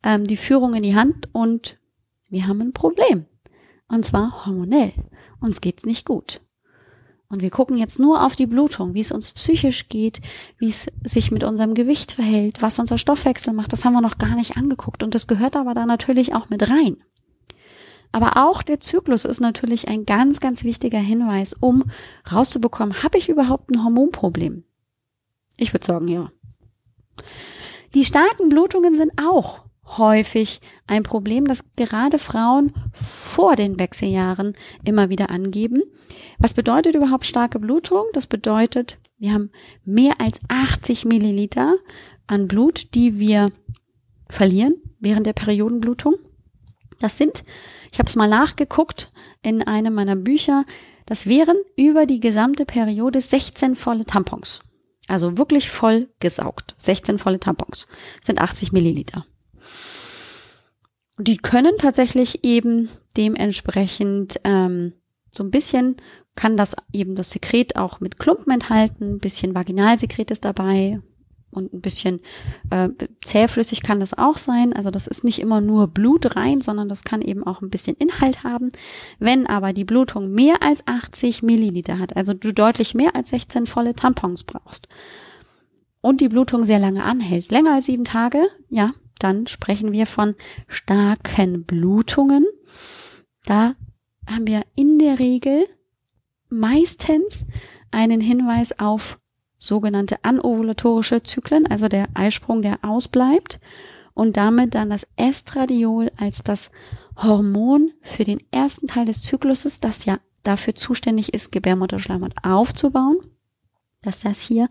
ähm, 0.04 0.24
die 0.24 0.38
Führung 0.38 0.74
in 0.74 0.84
die 0.84 0.96
Hand 0.96 1.30
und 1.34 1.78
wir 2.34 2.48
haben 2.48 2.62
ein 2.62 2.74
Problem. 2.74 3.26
Und 3.88 4.06
zwar 4.06 4.46
hormonell. 4.46 4.91
Uns 5.39 5.62
geht's 5.62 5.86
nicht 5.86 6.06
gut. 6.06 6.41
Und 7.30 7.41
wir 7.41 7.52
gucken 7.52 7.78
jetzt 7.78 8.00
nur 8.00 8.26
auf 8.26 8.36
die 8.36 8.48
Blutung, 8.48 8.93
wie 8.93 9.00
es 9.00 9.12
uns 9.12 9.32
psychisch 9.32 9.88
geht, 9.88 10.22
wie 10.58 10.69
es 10.69 10.88
sich 11.04 11.32
mit 11.32 11.43
unserem 11.43 11.74
Gewicht 11.74 12.12
verhält, 12.12 12.62
was 12.62 12.80
unser 12.80 12.98
Stoffwechsel 12.98 13.54
macht. 13.54 13.72
Das 13.72 13.86
haben 13.86 13.93
wir 13.93 14.02
noch 14.02 14.17
gar 14.17 14.36
nicht 14.36 14.58
angeguckt. 14.58 15.04
Und 15.04 15.15
das 15.15 15.28
gehört 15.28 15.56
aber 15.56 15.74
da 15.74 15.86
natürlich 15.86 16.36
auch 16.36 16.50
mit 16.50 16.69
rein. 16.69 16.98
Aber 18.12 18.38
auch 18.38 18.62
der 18.62 18.80
Zyklus 18.80 19.26
ist 19.26 19.39
natürlich 19.39 19.88
ein 19.88 20.06
ganz, 20.06 20.39
ganz 20.39 20.63
wichtiger 20.63 21.00
Hinweis, 21.00 21.54
um 21.54 21.84
rauszubekommen, 22.32 23.02
habe 23.02 23.17
ich 23.17 23.30
überhaupt 23.30 23.72
ein 23.72 23.84
Hormonproblem? 23.84 24.63
Ich 25.58 25.74
würde 25.74 25.86
sagen, 25.86 26.08
ja. 26.08 26.32
Die 27.96 28.06
starken 28.06 28.50
Blutungen 28.50 28.96
sind 28.96 29.12
auch 29.19 29.63
häufig 29.97 30.62
ein 30.88 31.03
Problem, 31.03 31.45
das 31.45 31.63
gerade 31.75 32.17
Frauen 32.17 32.73
vor 32.91 33.56
den 33.56 33.79
Wechseljahren 33.79 34.56
immer 34.84 35.10
wieder 35.10 35.29
angeben. 35.29 35.82
Was 36.39 36.53
bedeutet 36.53 36.95
überhaupt 36.95 37.25
starke 37.25 37.60
Blutung? 37.60 38.06
Das 38.13 38.27
bedeutet, 38.27 38.99
wir 39.17 39.34
haben 39.34 39.51
mehr 39.86 40.19
als 40.19 40.39
80 40.47 41.06
Milliliter 41.06 41.75
an 42.27 42.47
Blut, 42.47 42.93
die 42.93 43.19
wir 43.19 43.51
verlieren 44.29 44.75
während 44.99 45.27
der 45.27 45.34
Periodenblutung. 45.34 46.15
Das 46.99 47.17
sind, 47.17 47.43
ich 47.91 47.99
habe 47.99 48.08
es 48.08 48.15
mal 48.15 48.29
nachgeguckt 48.29 49.12
in 49.41 49.62
einem 49.62 49.93
meiner 49.93 50.15
Bücher, 50.15 50.65
das 51.06 51.27
wären 51.27 51.58
über 51.75 52.06
die 52.06 52.21
gesamte 52.21 52.65
Periode 52.65 53.19
16 53.19 53.75
volle 53.75 54.06
Tampons. 54.06 54.62
Also 55.08 55.38
wirklich 55.38 55.69
voll 55.69 56.10
gesaugt. 56.19 56.75
16 56.77 57.19
volle 57.19 57.39
Tampons 57.39 57.88
sind 58.21 58.39
80 58.39 58.71
Milliliter 58.71 59.25
die 61.17 61.38
können 61.38 61.78
tatsächlich 61.78 62.43
eben 62.43 62.89
dementsprechend 63.17 64.39
ähm, 64.43 64.93
so 65.32 65.43
ein 65.43 65.52
bisschen 65.52 65.97
kann 66.36 66.58
das 66.58 66.76
eben 66.91 67.15
das 67.15 67.32
Sekret 67.32 67.76
auch 67.76 67.99
mit 67.99 68.17
Klumpen 68.17 68.52
enthalten, 68.52 69.15
ein 69.15 69.19
bisschen 69.19 69.54
Vaginalsekret 69.54 70.32
ist 70.32 70.45
dabei 70.45 70.99
und 71.52 71.73
ein 71.73 71.82
bisschen 71.82 72.19
äh, 72.71 72.89
zähflüssig 73.23 73.84
kann 73.84 73.99
das 73.99 74.17
auch 74.17 74.38
sein. 74.38 74.73
Also 74.73 74.89
das 74.89 75.06
ist 75.06 75.23
nicht 75.23 75.39
immer 75.39 75.62
nur 75.62 75.88
Blut 75.88 76.36
rein, 76.36 76.62
sondern 76.62 76.89
das 76.89 77.04
kann 77.04 77.21
eben 77.21 77.45
auch 77.45 77.62
ein 77.62 77.69
bisschen 77.69 77.95
Inhalt 77.97 78.43
haben. 78.43 78.71
Wenn 79.19 79.45
aber 79.45 79.73
die 79.73 79.86
Blutung 79.86 80.32
mehr 80.32 80.63
als 80.63 80.88
80 80.88 81.43
Milliliter 81.43 81.99
hat, 81.99 82.15
also 82.15 82.34
du 82.34 82.52
deutlich 82.52 82.95
mehr 82.95 83.15
als 83.15 83.30
16 83.30 83.67
volle 83.67 83.93
Tampons 83.93 84.43
brauchst 84.43 84.88
und 86.02 86.21
die 86.21 86.30
Blutung 86.30 86.65
sehr 86.65 86.80
lange 86.80 87.04
anhält, 87.04 87.52
länger 87.52 87.76
als 87.76 87.86
sieben 87.86 88.06
Tage, 88.06 88.39
ja, 88.69 88.93
dann 89.19 89.47
sprechen 89.47 89.91
wir 89.91 90.06
von 90.06 90.36
starken 90.67 91.63
Blutungen. 91.63 92.45
Da 93.45 93.73
haben 94.28 94.47
wir 94.47 94.63
in 94.76 94.99
der 94.99 95.19
Regel 95.19 95.65
meistens 96.49 97.45
einen 97.91 98.21
Hinweis 98.21 98.80
auf 98.80 99.19
sogenannte 99.58 100.17
anovulatorische 100.23 101.23
Zyklen, 101.23 101.67
also 101.67 101.88
der 101.88 102.08
Eisprung, 102.13 102.62
der 102.62 102.80
ausbleibt 102.84 103.60
und 104.13 104.38
damit 104.38 104.76
dann 104.76 104.89
das 104.89 105.08
Estradiol 105.15 106.12
als 106.17 106.43
das 106.43 106.71
Hormon 107.15 107.91
für 108.02 108.23
den 108.23 108.39
ersten 108.52 108.88
Teil 108.88 109.06
des 109.06 109.21
Zykluses, 109.21 109.80
das 109.80 110.06
ja 110.06 110.17
dafür 110.43 110.76
zuständig 110.76 111.34
ist, 111.34 111.52
Gebärmutterschleimhaut 111.52 112.34
aufzubauen, 112.43 113.17
dass 114.04 114.22
das 114.22 114.42
hier 114.42 114.70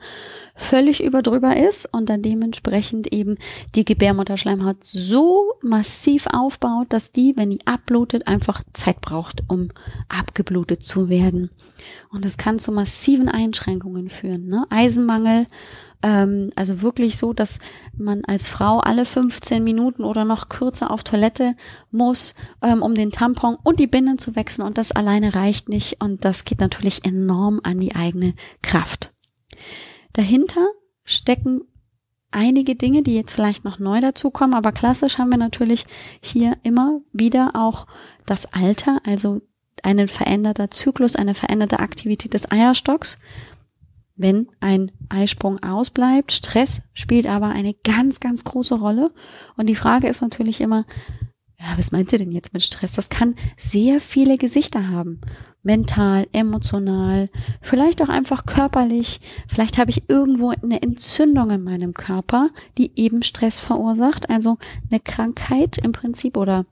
völlig 0.54 1.02
überdrüber 1.02 1.56
ist 1.56 1.88
und 1.92 2.08
dann 2.08 2.22
dementsprechend 2.22 3.12
eben 3.12 3.36
die 3.74 3.84
Gebärmutterschleimhaut 3.84 4.84
so 4.84 5.54
massiv 5.62 6.26
aufbaut, 6.32 6.86
dass 6.90 7.12
die, 7.12 7.34
wenn 7.36 7.50
die 7.50 7.66
abblutet, 7.66 8.28
einfach 8.28 8.62
Zeit 8.72 9.00
braucht, 9.00 9.42
um 9.48 9.68
abgeblutet 10.08 10.82
zu 10.82 11.08
werden. 11.08 11.50
Und 12.10 12.24
es 12.24 12.36
kann 12.36 12.58
zu 12.58 12.72
massiven 12.72 13.28
Einschränkungen 13.28 14.08
führen. 14.08 14.46
Ne? 14.48 14.66
Eisenmangel, 14.70 15.46
ähm, 16.02 16.50
also 16.56 16.82
wirklich 16.82 17.16
so, 17.16 17.32
dass 17.32 17.58
man 17.96 18.24
als 18.24 18.48
Frau 18.48 18.78
alle 18.78 19.04
15 19.04 19.62
Minuten 19.62 20.04
oder 20.04 20.24
noch 20.24 20.48
kürzer 20.48 20.90
auf 20.90 21.04
Toilette 21.04 21.54
muss, 21.90 22.34
ähm, 22.60 22.82
um 22.82 22.94
den 22.94 23.12
Tampon 23.12 23.56
und 23.62 23.80
die 23.80 23.86
Binden 23.86 24.18
zu 24.18 24.36
wechseln. 24.36 24.66
Und 24.66 24.78
das 24.78 24.92
alleine 24.92 25.34
reicht 25.34 25.68
nicht. 25.68 26.00
Und 26.00 26.24
das 26.24 26.44
geht 26.44 26.60
natürlich 26.60 27.04
enorm 27.04 27.60
an 27.62 27.80
die 27.80 27.94
eigene 27.94 28.34
Kraft. 28.62 29.11
Dahinter 30.12 30.66
stecken 31.04 31.62
einige 32.30 32.74
Dinge, 32.74 33.02
die 33.02 33.14
jetzt 33.14 33.34
vielleicht 33.34 33.64
noch 33.64 33.78
neu 33.78 34.00
dazukommen, 34.00 34.54
aber 34.54 34.72
klassisch 34.72 35.18
haben 35.18 35.30
wir 35.30 35.38
natürlich 35.38 35.86
hier 36.20 36.56
immer 36.62 37.00
wieder 37.12 37.52
auch 37.54 37.86
das 38.26 38.52
Alter, 38.52 39.00
also 39.04 39.42
ein 39.82 40.08
veränderter 40.08 40.70
Zyklus, 40.70 41.16
eine 41.16 41.34
veränderte 41.34 41.78
Aktivität 41.80 42.34
des 42.34 42.50
Eierstocks. 42.50 43.18
Wenn 44.14 44.48
ein 44.60 44.92
Eisprung 45.08 45.62
ausbleibt, 45.62 46.32
Stress 46.32 46.82
spielt 46.92 47.26
aber 47.26 47.48
eine 47.48 47.74
ganz, 47.74 48.20
ganz 48.20 48.44
große 48.44 48.74
Rolle. 48.74 49.10
Und 49.56 49.68
die 49.68 49.74
Frage 49.74 50.06
ist 50.06 50.20
natürlich 50.20 50.60
immer, 50.60 50.84
ja, 51.62 51.78
was 51.78 51.92
meint 51.92 52.12
ihr 52.12 52.18
denn 52.18 52.32
jetzt 52.32 52.52
mit 52.52 52.62
Stress? 52.62 52.92
Das 52.92 53.08
kann 53.08 53.34
sehr 53.56 54.00
viele 54.00 54.36
Gesichter 54.36 54.88
haben 54.88 55.20
mental, 55.62 56.26
emotional, 56.32 57.30
vielleicht 57.60 58.02
auch 58.02 58.08
einfach 58.08 58.46
körperlich. 58.46 59.20
Vielleicht 59.48 59.78
habe 59.78 59.90
ich 59.90 60.08
irgendwo 60.08 60.50
eine 60.50 60.82
Entzündung 60.82 61.50
in 61.50 61.62
meinem 61.62 61.94
Körper, 61.94 62.50
die 62.78 62.92
eben 62.96 63.22
Stress 63.22 63.60
verursacht, 63.60 64.28
also 64.30 64.58
eine 64.90 65.00
Krankheit 65.00 65.78
im 65.78 65.92
Prinzip 65.92 66.36
oder 66.36 66.66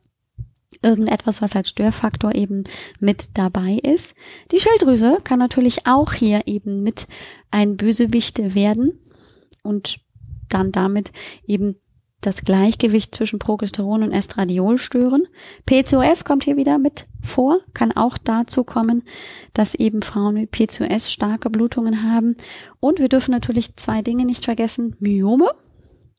irgendetwas, 0.82 1.42
was 1.42 1.54
als 1.54 1.68
Störfaktor 1.68 2.34
eben 2.34 2.64
mit 3.00 3.38
dabei 3.38 3.78
ist. 3.82 4.14
Die 4.50 4.60
Schilddrüse 4.60 5.18
kann 5.22 5.38
natürlich 5.38 5.86
auch 5.86 6.12
hier 6.12 6.42
eben 6.46 6.82
mit 6.82 7.06
ein 7.50 7.76
Bösewicht 7.76 8.54
werden 8.54 8.98
und 9.62 10.00
dann 10.48 10.72
damit 10.72 11.12
eben 11.46 11.76
das 12.20 12.42
Gleichgewicht 12.42 13.14
zwischen 13.14 13.38
Progesteron 13.38 14.02
und 14.02 14.12
Estradiol 14.12 14.78
stören. 14.78 15.26
PCOS 15.66 16.24
kommt 16.24 16.44
hier 16.44 16.56
wieder 16.56 16.78
mit 16.78 17.06
vor, 17.22 17.60
kann 17.74 17.92
auch 17.92 18.18
dazu 18.18 18.64
kommen, 18.64 19.02
dass 19.54 19.74
eben 19.74 20.02
Frauen 20.02 20.34
mit 20.34 20.50
PCOS 20.50 21.10
starke 21.10 21.50
Blutungen 21.50 22.02
haben. 22.02 22.36
Und 22.78 22.98
wir 22.98 23.08
dürfen 23.08 23.32
natürlich 23.32 23.76
zwei 23.76 24.02
Dinge 24.02 24.24
nicht 24.24 24.44
vergessen. 24.44 24.96
Myome 25.00 25.50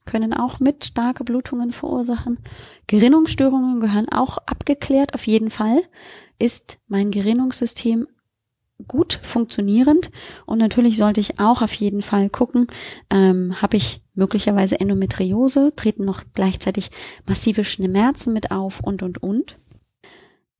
können 0.05 0.33
auch 0.33 0.59
mit 0.59 0.85
starke 0.85 1.23
Blutungen 1.23 1.71
verursachen. 1.71 2.39
Gerinnungsstörungen 2.87 3.79
gehören 3.79 4.09
auch 4.09 4.37
abgeklärt. 4.39 5.13
Auf 5.13 5.27
jeden 5.27 5.51
Fall 5.51 5.81
ist 6.39 6.79
mein 6.87 7.11
Gerinnungssystem 7.11 8.07
gut 8.87 9.19
funktionierend. 9.21 10.11
Und 10.45 10.59
natürlich 10.59 10.97
sollte 10.97 11.19
ich 11.19 11.39
auch 11.39 11.61
auf 11.61 11.73
jeden 11.73 12.01
Fall 12.01 12.29
gucken, 12.29 12.67
ähm, 13.09 13.61
habe 13.61 13.77
ich 13.77 14.01
möglicherweise 14.13 14.79
Endometriose, 14.79 15.71
treten 15.75 16.05
noch 16.05 16.23
gleichzeitig 16.33 16.91
massive 17.27 17.63
Schmerzen 17.63 18.33
mit 18.33 18.51
auf 18.51 18.81
und, 18.81 19.03
und, 19.03 19.21
und. 19.23 19.57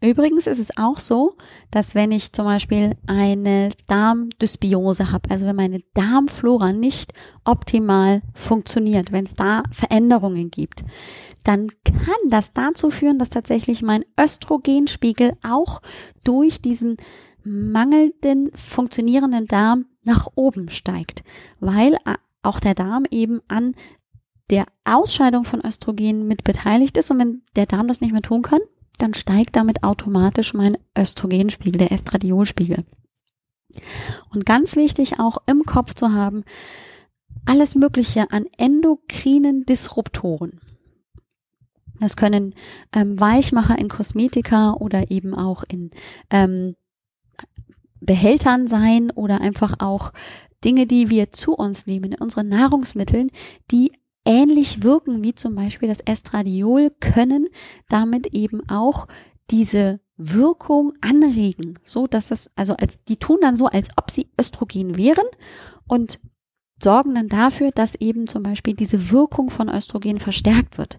Übrigens 0.04 0.48
ist 0.48 0.58
es 0.58 0.76
auch 0.78 0.98
so, 0.98 1.36
dass 1.70 1.94
wenn 1.94 2.12
ich 2.12 2.34
zum 2.34 2.46
Beispiel 2.46 2.98
eine 3.06 3.70
Darmdysbiose 3.86 5.12
habe, 5.12 5.30
also 5.30 5.46
wenn 5.46 5.56
meine 5.56 5.84
Darmflora 5.94 6.74
nicht 6.74 7.14
optimal 7.46 8.24
funktioniert, 8.34 9.12
wenn 9.12 9.26
es 9.26 9.36
da 9.36 9.62
Veränderungen 9.72 10.50
gibt, 10.50 10.84
dann 11.44 11.68
kann 11.84 12.30
das 12.30 12.54
dazu 12.54 12.90
führen, 12.90 13.20
dass 13.20 13.30
tatsächlich 13.30 13.84
mein 13.84 14.04
Östrogenspiegel 14.20 15.34
auch 15.48 15.84
durch 16.24 16.64
diesen 16.64 16.98
mangelnden 17.44 18.52
funktionierenden 18.56 19.48
Darm 19.48 19.86
nach 20.04 20.28
oben 20.36 20.70
steigt, 20.70 21.24
weil 21.60 21.96
auch 22.44 22.60
der 22.60 22.76
Darm 22.76 23.06
eben 23.10 23.42
an 23.48 23.76
der 24.50 24.66
Ausscheidung 24.84 25.46
von 25.46 25.64
Östrogen 25.66 26.28
mit 26.28 26.44
beteiligt 26.44 26.98
ist 26.98 27.10
und 27.12 27.20
wenn 27.20 27.42
der 27.56 27.66
Darm 27.66 27.88
das 27.88 28.02
nicht 28.02 28.12
mehr 28.12 28.22
tun 28.22 28.42
kann, 28.42 28.60
dann 28.98 29.14
steigt 29.14 29.56
damit 29.56 29.84
automatisch 29.84 30.54
mein 30.54 30.78
Östrogenspiegel, 30.98 31.80
der 31.80 31.92
Estradiolspiegel. 31.92 32.86
Und 34.32 34.46
ganz 34.46 34.76
wichtig 34.76 35.20
auch 35.20 35.38
im 35.46 35.64
Kopf 35.64 35.94
zu 35.94 36.12
haben, 36.12 36.44
alles 37.46 37.76
Mögliche 37.76 38.32
an 38.32 38.46
endokrinen 38.58 39.66
Disruptoren. 39.66 40.60
Das 42.00 42.16
können 42.16 42.56
ähm, 42.94 43.20
Weichmacher 43.20 43.78
in 43.78 43.88
Kosmetika 43.88 44.74
oder 44.74 45.12
eben 45.12 45.34
auch 45.34 45.64
in 45.68 45.92
ähm, 46.30 46.76
Behältern 48.00 48.68
sein 48.68 49.12
oder 49.12 49.42
einfach 49.42 49.76
auch 49.80 50.12
Dinge, 50.64 50.86
die 50.86 51.10
wir 51.10 51.32
zu 51.32 51.54
uns 51.54 51.86
nehmen 51.86 52.14
in 52.14 52.22
unseren 52.22 52.50
Nahrungsmitteln, 52.50 53.32
die 53.72 53.92
ähnlich 54.26 54.84
wirken 54.84 55.24
wie 55.24 55.34
zum 55.34 55.56
Beispiel 55.56 55.88
das 55.88 56.02
Estradiol, 56.02 56.92
können 57.00 57.48
damit 57.90 58.28
eben 58.28 58.68
auch 58.70 59.08
diese 59.50 60.00
Wirkung 60.18 60.94
anregen, 61.02 61.80
so 61.84 62.06
dass 62.06 62.32
es, 62.32 62.52
also 62.56 62.76
als, 62.76 63.04
die 63.06 63.18
tun 63.18 63.40
dann 63.42 63.56
so, 63.56 63.68
als 63.68 63.90
ob 63.98 64.12
sie 64.12 64.30
Östrogen 64.40 64.96
wären 64.96 65.26
und 65.88 66.20
sorgen 66.82 67.16
dann 67.16 67.28
dafür, 67.28 67.72
dass 67.72 67.96
eben 67.96 68.28
zum 68.28 68.44
Beispiel 68.44 68.74
diese 68.74 69.12
Wirkung 69.12 69.50
von 69.50 69.70
Östrogen 69.70 70.20
verstärkt 70.20 70.78
wird. 70.78 70.98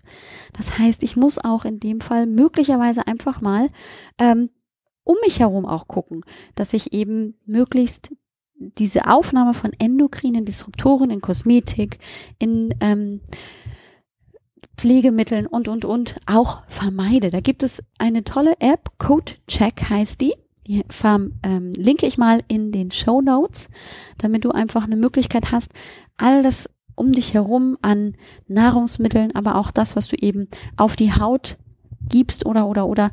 Das 0.52 0.78
heißt, 0.78 1.02
ich 1.02 1.16
muss 1.16 1.38
auch 1.38 1.64
in 1.64 1.80
dem 1.80 2.00
Fall 2.00 2.26
möglicherweise 2.26 3.06
einfach 3.06 3.40
mal 3.40 3.68
ähm, 4.18 4.50
um 5.04 5.16
mich 5.24 5.40
herum 5.40 5.66
auch 5.66 5.88
gucken, 5.88 6.24
dass 6.54 6.72
ich 6.72 6.92
eben 6.92 7.34
möglichst 7.46 8.12
diese 8.78 9.08
Aufnahme 9.08 9.54
von 9.54 9.72
endokrinen 9.78 10.44
Disruptoren 10.44 11.10
in 11.10 11.20
Kosmetik, 11.20 11.98
in 12.38 12.74
ähm, 12.80 13.20
Pflegemitteln 14.76 15.46
und, 15.46 15.68
und, 15.68 15.84
und 15.84 16.16
auch 16.26 16.62
vermeide. 16.68 17.30
Da 17.30 17.40
gibt 17.40 17.62
es 17.62 17.82
eine 17.98 18.24
tolle 18.24 18.54
App, 18.60 18.90
Code 18.98 19.32
Check 19.46 19.88
heißt 19.88 20.20
die. 20.20 20.34
Die 20.66 20.84
ähm, 21.42 21.72
linke 21.76 22.06
ich 22.06 22.18
mal 22.18 22.40
in 22.46 22.70
den 22.70 22.92
Show 22.92 23.20
Notes, 23.20 23.68
damit 24.18 24.44
du 24.44 24.52
einfach 24.52 24.84
eine 24.84 24.96
Möglichkeit 24.96 25.50
hast, 25.50 25.72
all 26.16 26.42
das 26.42 26.70
um 26.94 27.12
dich 27.12 27.34
herum 27.34 27.76
an 27.82 28.14
Nahrungsmitteln, 28.46 29.34
aber 29.34 29.56
auch 29.56 29.72
das, 29.72 29.96
was 29.96 30.08
du 30.08 30.16
eben 30.16 30.48
auf 30.76 30.94
die 30.94 31.12
Haut 31.12 31.56
gibst 32.08 32.46
oder 32.46 32.66
oder 32.66 32.86
oder 32.86 33.10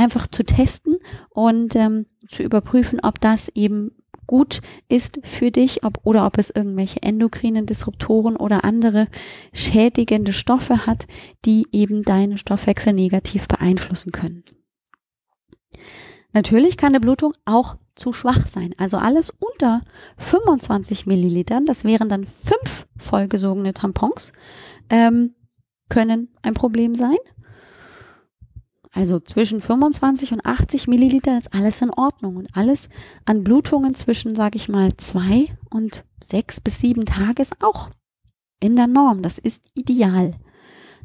einfach 0.00 0.26
zu 0.26 0.44
testen 0.44 0.96
und 1.28 1.76
ähm, 1.76 2.06
zu 2.28 2.42
überprüfen, 2.42 3.00
ob 3.02 3.20
das 3.20 3.48
eben 3.54 3.92
gut 4.26 4.60
ist 4.88 5.20
für 5.24 5.50
dich, 5.50 5.84
ob 5.84 5.98
oder 6.04 6.24
ob 6.24 6.38
es 6.38 6.50
irgendwelche 6.50 7.02
endokrinen 7.02 7.66
Disruptoren 7.66 8.36
oder 8.36 8.64
andere 8.64 9.08
schädigende 9.52 10.32
Stoffe 10.32 10.86
hat, 10.86 11.06
die 11.44 11.66
eben 11.72 12.02
deinen 12.02 12.38
Stoffwechsel 12.38 12.92
negativ 12.92 13.48
beeinflussen 13.48 14.12
können. 14.12 14.44
Natürlich 16.32 16.76
kann 16.76 16.90
eine 16.90 17.00
Blutung 17.00 17.34
auch 17.44 17.76
zu 17.96 18.12
schwach 18.12 18.46
sein. 18.46 18.72
Also 18.78 18.98
alles 18.98 19.30
unter 19.30 19.82
25 20.16 21.06
Millilitern, 21.06 21.66
das 21.66 21.84
wären 21.84 22.08
dann 22.08 22.24
fünf 22.24 22.86
vollgesogene 22.96 23.74
Tampons, 23.74 24.32
ähm, 24.90 25.34
können 25.88 26.28
ein 26.42 26.54
Problem 26.54 26.94
sein. 26.94 27.18
Also 28.92 29.20
zwischen 29.20 29.60
25 29.60 30.32
und 30.32 30.44
80 30.44 30.88
Milliliter 30.88 31.38
ist 31.38 31.54
alles 31.54 31.80
in 31.80 31.90
Ordnung 31.90 32.36
und 32.36 32.48
alles 32.56 32.88
an 33.24 33.44
Blutungen 33.44 33.94
zwischen, 33.94 34.34
sage 34.34 34.56
ich 34.56 34.68
mal, 34.68 34.96
zwei 34.96 35.56
und 35.70 36.04
sechs 36.22 36.60
bis 36.60 36.80
sieben 36.80 37.06
Tage 37.06 37.40
ist 37.40 37.62
auch 37.62 37.90
in 38.58 38.74
der 38.76 38.88
Norm. 38.88 39.22
Das 39.22 39.38
ist 39.38 39.64
ideal. 39.74 40.34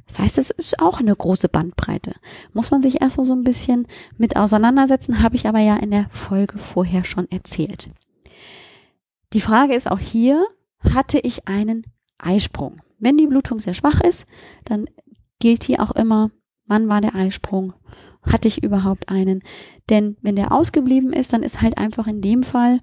Das 0.08 0.20
heißt, 0.20 0.38
es 0.38 0.52
ist 0.52 0.80
auch 0.80 1.00
eine 1.00 1.16
große 1.16 1.50
Bandbreite. 1.50 2.14
Muss 2.54 2.72
man 2.72 2.82
sich 2.82 3.02
erstmal 3.02 3.26
so 3.26 3.34
ein 3.34 3.44
bisschen 3.44 3.88
mit 4.18 4.36
auseinandersetzen, 4.36 5.22
habe 5.22 5.36
ich 5.36 5.48
aber 5.48 5.60
ja 5.60 5.76
in 5.78 5.92
der 5.92 6.08
Folge 6.10 6.58
vorher 6.58 7.04
schon 7.04 7.30
erzählt. 7.32 7.90
Die 9.34 9.42
Frage 9.42 9.74
ist 9.74 9.90
auch 9.90 10.00
hier, 10.00 10.46
hatte 10.94 11.20
ich 11.20 11.48
einen 11.48 11.84
Eisprung? 12.18 12.82
Wenn 13.00 13.18
die 13.18 13.28
Blutung 13.28 13.60
sehr 13.60 13.74
schwach 13.74 14.00
ist, 14.02 14.26
dann 14.64 14.86
gilt 15.40 15.64
hier 15.64 15.82
auch 15.82 15.92
immer, 15.92 16.32
Wann 16.66 16.88
war 16.88 17.02
der 17.02 17.16
Eisprung? 17.16 17.74
Hatte 18.24 18.48
ich 18.48 18.64
überhaupt 18.64 19.10
einen? 19.10 19.42
Denn 19.90 20.18
wenn 20.22 20.36
der 20.36 20.52
ausgeblieben 20.52 21.14
ist, 21.14 21.34
dann 21.34 21.44
ist 21.44 21.62
halt 21.62 21.78
einfach 21.78 22.08
in 22.08 22.22
dem 22.22 22.44
Fall 22.44 22.82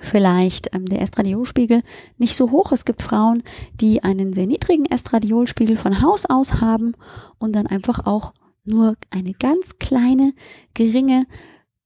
vielleicht 0.00 0.74
ähm, 0.74 0.86
der 0.86 1.02
Estradiolspiegel 1.02 1.82
nicht 2.16 2.36
so 2.36 2.50
hoch. 2.50 2.72
Es 2.72 2.84
gibt 2.84 3.02
Frauen, 3.02 3.42
die 3.80 4.02
einen 4.02 4.32
sehr 4.32 4.46
niedrigen 4.46 4.86
Estradiolspiegel 4.86 5.76
von 5.76 6.02
Haus 6.02 6.24
aus 6.26 6.60
haben 6.60 6.94
und 7.38 7.54
dann 7.54 7.66
einfach 7.66 8.06
auch 8.06 8.32
nur 8.64 8.96
eine 9.10 9.32
ganz 9.32 9.78
kleine, 9.78 10.34
geringe 10.74 11.26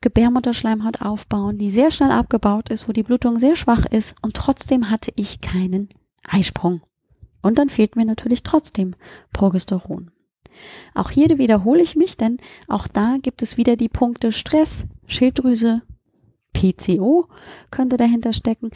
Gebärmutterschleimhaut 0.01 1.01
aufbauen, 1.01 1.59
die 1.59 1.71
sehr 1.71 1.91
schnell 1.91 2.11
abgebaut 2.11 2.71
ist, 2.71 2.89
wo 2.89 2.93
die 2.93 3.05
Blutung 3.05 3.39
sehr 3.39 3.55
schwach 3.55 3.87
ist 3.87 4.15
und 4.21 4.35
trotzdem 4.35 4.91
hatte 4.91 5.13
ich 5.15 5.41
keinen 5.41 5.89
Eisprung. 6.29 6.83
Und 7.41 7.59
dann 7.59 7.69
fehlt 7.69 7.97
mir 7.97 8.05
natürlich 8.05 8.43
trotzdem 8.43 8.95
Progesteron. 9.33 10.11
Auch 10.95 11.11
hier 11.11 11.39
wiederhole 11.39 11.83
ich 11.83 11.97
mich, 11.97 12.17
denn 12.17 12.39
auch 12.69 12.89
da 12.89 13.17
gibt 13.21 13.43
es 13.43 13.57
wieder 13.57 13.77
die 13.77 13.89
Punkte 13.89 14.33
Stress, 14.33 14.85
Schilddrüse, 15.07 15.83
PCO 16.53 17.29
könnte 17.71 17.97
dahinter 17.97 18.33
stecken. 18.33 18.71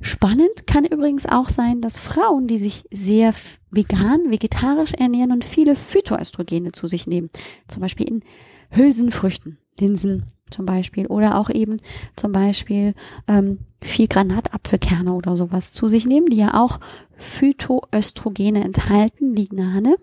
Spannend 0.00 0.66
kann 0.66 0.84
übrigens 0.84 1.26
auch 1.26 1.48
sein, 1.48 1.80
dass 1.80 1.98
Frauen, 1.98 2.46
die 2.46 2.58
sich 2.58 2.84
sehr 2.92 3.34
vegan, 3.70 4.30
vegetarisch 4.30 4.92
ernähren 4.94 5.32
und 5.32 5.44
viele 5.44 5.74
Phytoöstrogene 5.74 6.70
zu 6.72 6.86
sich 6.86 7.06
nehmen, 7.06 7.30
zum 7.66 7.82
Beispiel 7.82 8.08
in 8.08 8.22
Hülsenfrüchten, 8.70 9.58
Linsen 9.80 10.26
zum 10.50 10.66
Beispiel 10.66 11.06
oder 11.06 11.36
auch 11.36 11.50
eben 11.50 11.76
zum 12.16 12.32
Beispiel 12.32 12.94
ähm, 13.26 13.58
viel 13.82 14.06
Granatapfelkerne 14.06 15.12
oder 15.12 15.36
sowas 15.36 15.72
zu 15.72 15.88
sich 15.88 16.06
nehmen, 16.06 16.26
die 16.26 16.36
ja 16.36 16.62
auch 16.62 16.80
Phytoöstrogene 17.16 18.64
enthalten, 18.64 19.34
Lignane 19.34 19.96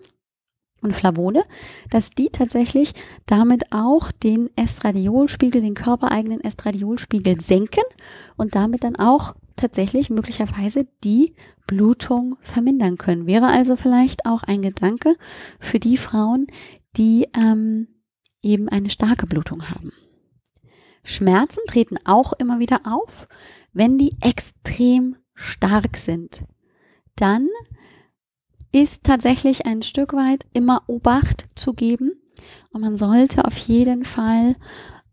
und 0.86 0.94
Flavone, 0.94 1.44
dass 1.90 2.10
die 2.10 2.30
tatsächlich 2.30 2.94
damit 3.26 3.72
auch 3.72 4.10
den 4.12 4.50
Estradiolspiegel, 4.56 5.60
den 5.60 5.74
körpereigenen 5.74 6.40
Estradiolspiegel 6.40 7.40
senken 7.40 7.84
und 8.36 8.54
damit 8.54 8.84
dann 8.84 8.96
auch 8.96 9.34
tatsächlich 9.56 10.10
möglicherweise 10.10 10.86
die 11.02 11.34
Blutung 11.66 12.36
vermindern 12.40 12.96
können. 12.96 13.26
Wäre 13.26 13.48
also 13.48 13.76
vielleicht 13.76 14.24
auch 14.26 14.42
ein 14.44 14.62
Gedanke 14.62 15.16
für 15.58 15.80
die 15.80 15.96
Frauen, 15.96 16.46
die 16.96 17.28
ähm, 17.36 17.88
eben 18.42 18.68
eine 18.68 18.90
starke 18.90 19.26
Blutung 19.26 19.68
haben. 19.68 19.92
Schmerzen 21.02 21.60
treten 21.68 21.98
auch 22.04 22.32
immer 22.32 22.58
wieder 22.58 22.80
auf, 22.84 23.28
wenn 23.72 23.98
die 23.98 24.14
extrem 24.20 25.16
stark 25.34 25.96
sind. 25.96 26.44
Dann 27.16 27.48
ist 28.76 29.04
tatsächlich 29.04 29.64
ein 29.64 29.82
Stück 29.82 30.12
weit 30.12 30.44
immer 30.52 30.82
Obacht 30.86 31.46
zu 31.54 31.72
geben. 31.72 32.12
Und 32.72 32.82
man 32.82 32.98
sollte 32.98 33.46
auf 33.46 33.56
jeden 33.56 34.04
Fall 34.04 34.56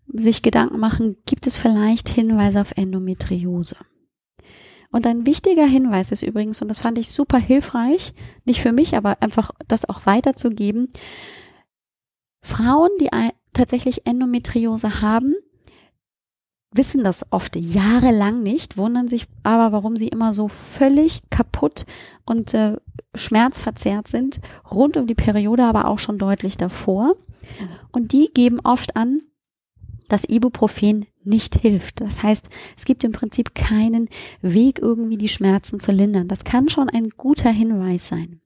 sich 0.07 0.41
Gedanken 0.41 0.79
machen, 0.79 1.15
gibt 1.25 1.47
es 1.47 1.55
vielleicht 1.55 2.09
Hinweise 2.09 2.59
auf 2.59 2.73
Endometriose? 2.75 3.77
Und 4.91 5.07
ein 5.07 5.25
wichtiger 5.25 5.65
Hinweis 5.65 6.11
ist 6.11 6.23
übrigens, 6.23 6.61
und 6.61 6.67
das 6.67 6.79
fand 6.79 6.97
ich 6.97 7.09
super 7.09 7.39
hilfreich, 7.39 8.13
nicht 8.43 8.61
für 8.61 8.73
mich, 8.73 8.97
aber 8.97 9.21
einfach 9.21 9.51
das 9.69 9.87
auch 9.87 10.05
weiterzugeben, 10.05 10.89
Frauen, 12.43 12.89
die 12.99 13.09
tatsächlich 13.53 14.05
Endometriose 14.05 15.01
haben, 15.01 15.35
wissen 16.73 17.03
das 17.03 17.25
oft 17.31 17.55
jahrelang 17.55 18.43
nicht, 18.43 18.77
wundern 18.77 19.07
sich 19.07 19.27
aber, 19.43 19.71
warum 19.71 19.95
sie 19.95 20.07
immer 20.07 20.33
so 20.33 20.47
völlig 20.47 21.21
kaputt 21.29 21.85
und 22.25 22.53
äh, 22.53 22.77
schmerzverzerrt 23.15 24.07
sind, 24.07 24.39
rund 24.69 24.97
um 24.97 25.07
die 25.07 25.15
Periode, 25.15 25.65
aber 25.65 25.87
auch 25.87 25.99
schon 25.99 26.17
deutlich 26.17 26.57
davor. 26.57 27.15
Und 27.91 28.11
die 28.11 28.31
geben 28.33 28.59
oft 28.63 28.95
an, 28.95 29.21
dass 30.09 30.27
Ibuprofen 30.27 31.05
nicht 31.23 31.55
hilft. 31.55 32.01
Das 32.01 32.23
heißt, 32.23 32.47
es 32.77 32.85
gibt 32.85 33.03
im 33.03 33.11
Prinzip 33.11 33.55
keinen 33.55 34.09
Weg, 34.41 34.79
irgendwie 34.79 35.17
die 35.17 35.29
Schmerzen 35.29 35.79
zu 35.79 35.91
lindern. 35.91 36.27
Das 36.27 36.43
kann 36.43 36.69
schon 36.69 36.89
ein 36.89 37.09
guter 37.09 37.49
Hinweis 37.49 38.07
sein. 38.07 38.41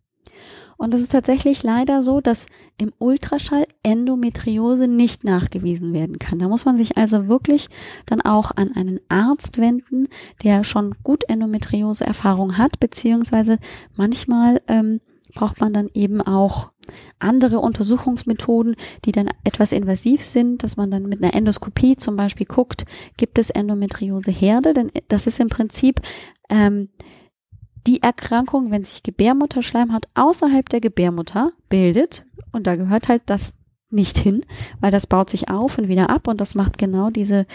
Und 0.77 0.93
es 0.93 1.01
ist 1.01 1.11
tatsächlich 1.11 1.63
leider 1.63 2.03
so, 2.03 2.21
dass 2.21 2.45
im 2.77 2.93
Ultraschall 2.99 3.65
Endometriose 3.83 4.87
nicht 4.87 5.23
nachgewiesen 5.23 5.91
werden 5.91 6.19
kann. 6.19 6.39
Da 6.39 6.47
muss 6.47 6.65
man 6.65 6.77
sich 6.77 6.97
also 6.97 7.27
wirklich 7.27 7.67
dann 8.05 8.21
auch 8.21 8.51
an 8.55 8.71
einen 8.75 8.99
Arzt 9.09 9.57
wenden, 9.57 10.07
der 10.43 10.63
schon 10.63 10.95
gut 11.03 11.23
Endometriose-Erfahrung 11.27 12.57
hat, 12.57 12.79
beziehungsweise 12.79 13.57
manchmal 13.95 14.61
ähm, 14.67 15.01
braucht 15.33 15.61
man 15.61 15.73
dann 15.73 15.89
eben 15.93 16.21
auch 16.21 16.71
andere 17.19 17.59
Untersuchungsmethoden, 17.59 18.75
die 19.05 19.11
dann 19.11 19.29
etwas 19.43 19.71
invasiv 19.71 20.23
sind, 20.23 20.63
dass 20.63 20.77
man 20.77 20.89
dann 20.89 21.03
mit 21.03 21.23
einer 21.23 21.35
Endoskopie 21.35 21.97
zum 21.97 22.15
Beispiel 22.15 22.45
guckt, 22.45 22.85
gibt 23.17 23.39
es 23.39 23.49
Endometriose-Herde, 23.49 24.73
denn 24.73 24.91
das 25.09 25.27
ist 25.27 25.39
im 25.39 25.49
Prinzip 25.49 26.01
ähm, 26.49 26.89
die 27.87 28.03
Erkrankung, 28.03 28.69
wenn 28.71 28.83
sich 28.83 29.03
Gebärmutterschleimhaut 29.03 30.07
außerhalb 30.13 30.67
der 30.69 30.81
Gebärmutter 30.81 31.51
bildet, 31.69 32.25
und 32.51 32.67
da 32.67 32.75
gehört 32.75 33.07
halt 33.07 33.23
das 33.25 33.55
nicht 33.89 34.17
hin, 34.17 34.41
weil 34.81 34.91
das 34.91 35.07
baut 35.07 35.29
sich 35.29 35.49
auf 35.49 35.77
und 35.77 35.87
wieder 35.87 36.09
ab. 36.09 36.27
Und 36.27 36.41
das 36.41 36.55
macht 36.55 36.77
genau 36.77 37.09
diese 37.09 37.45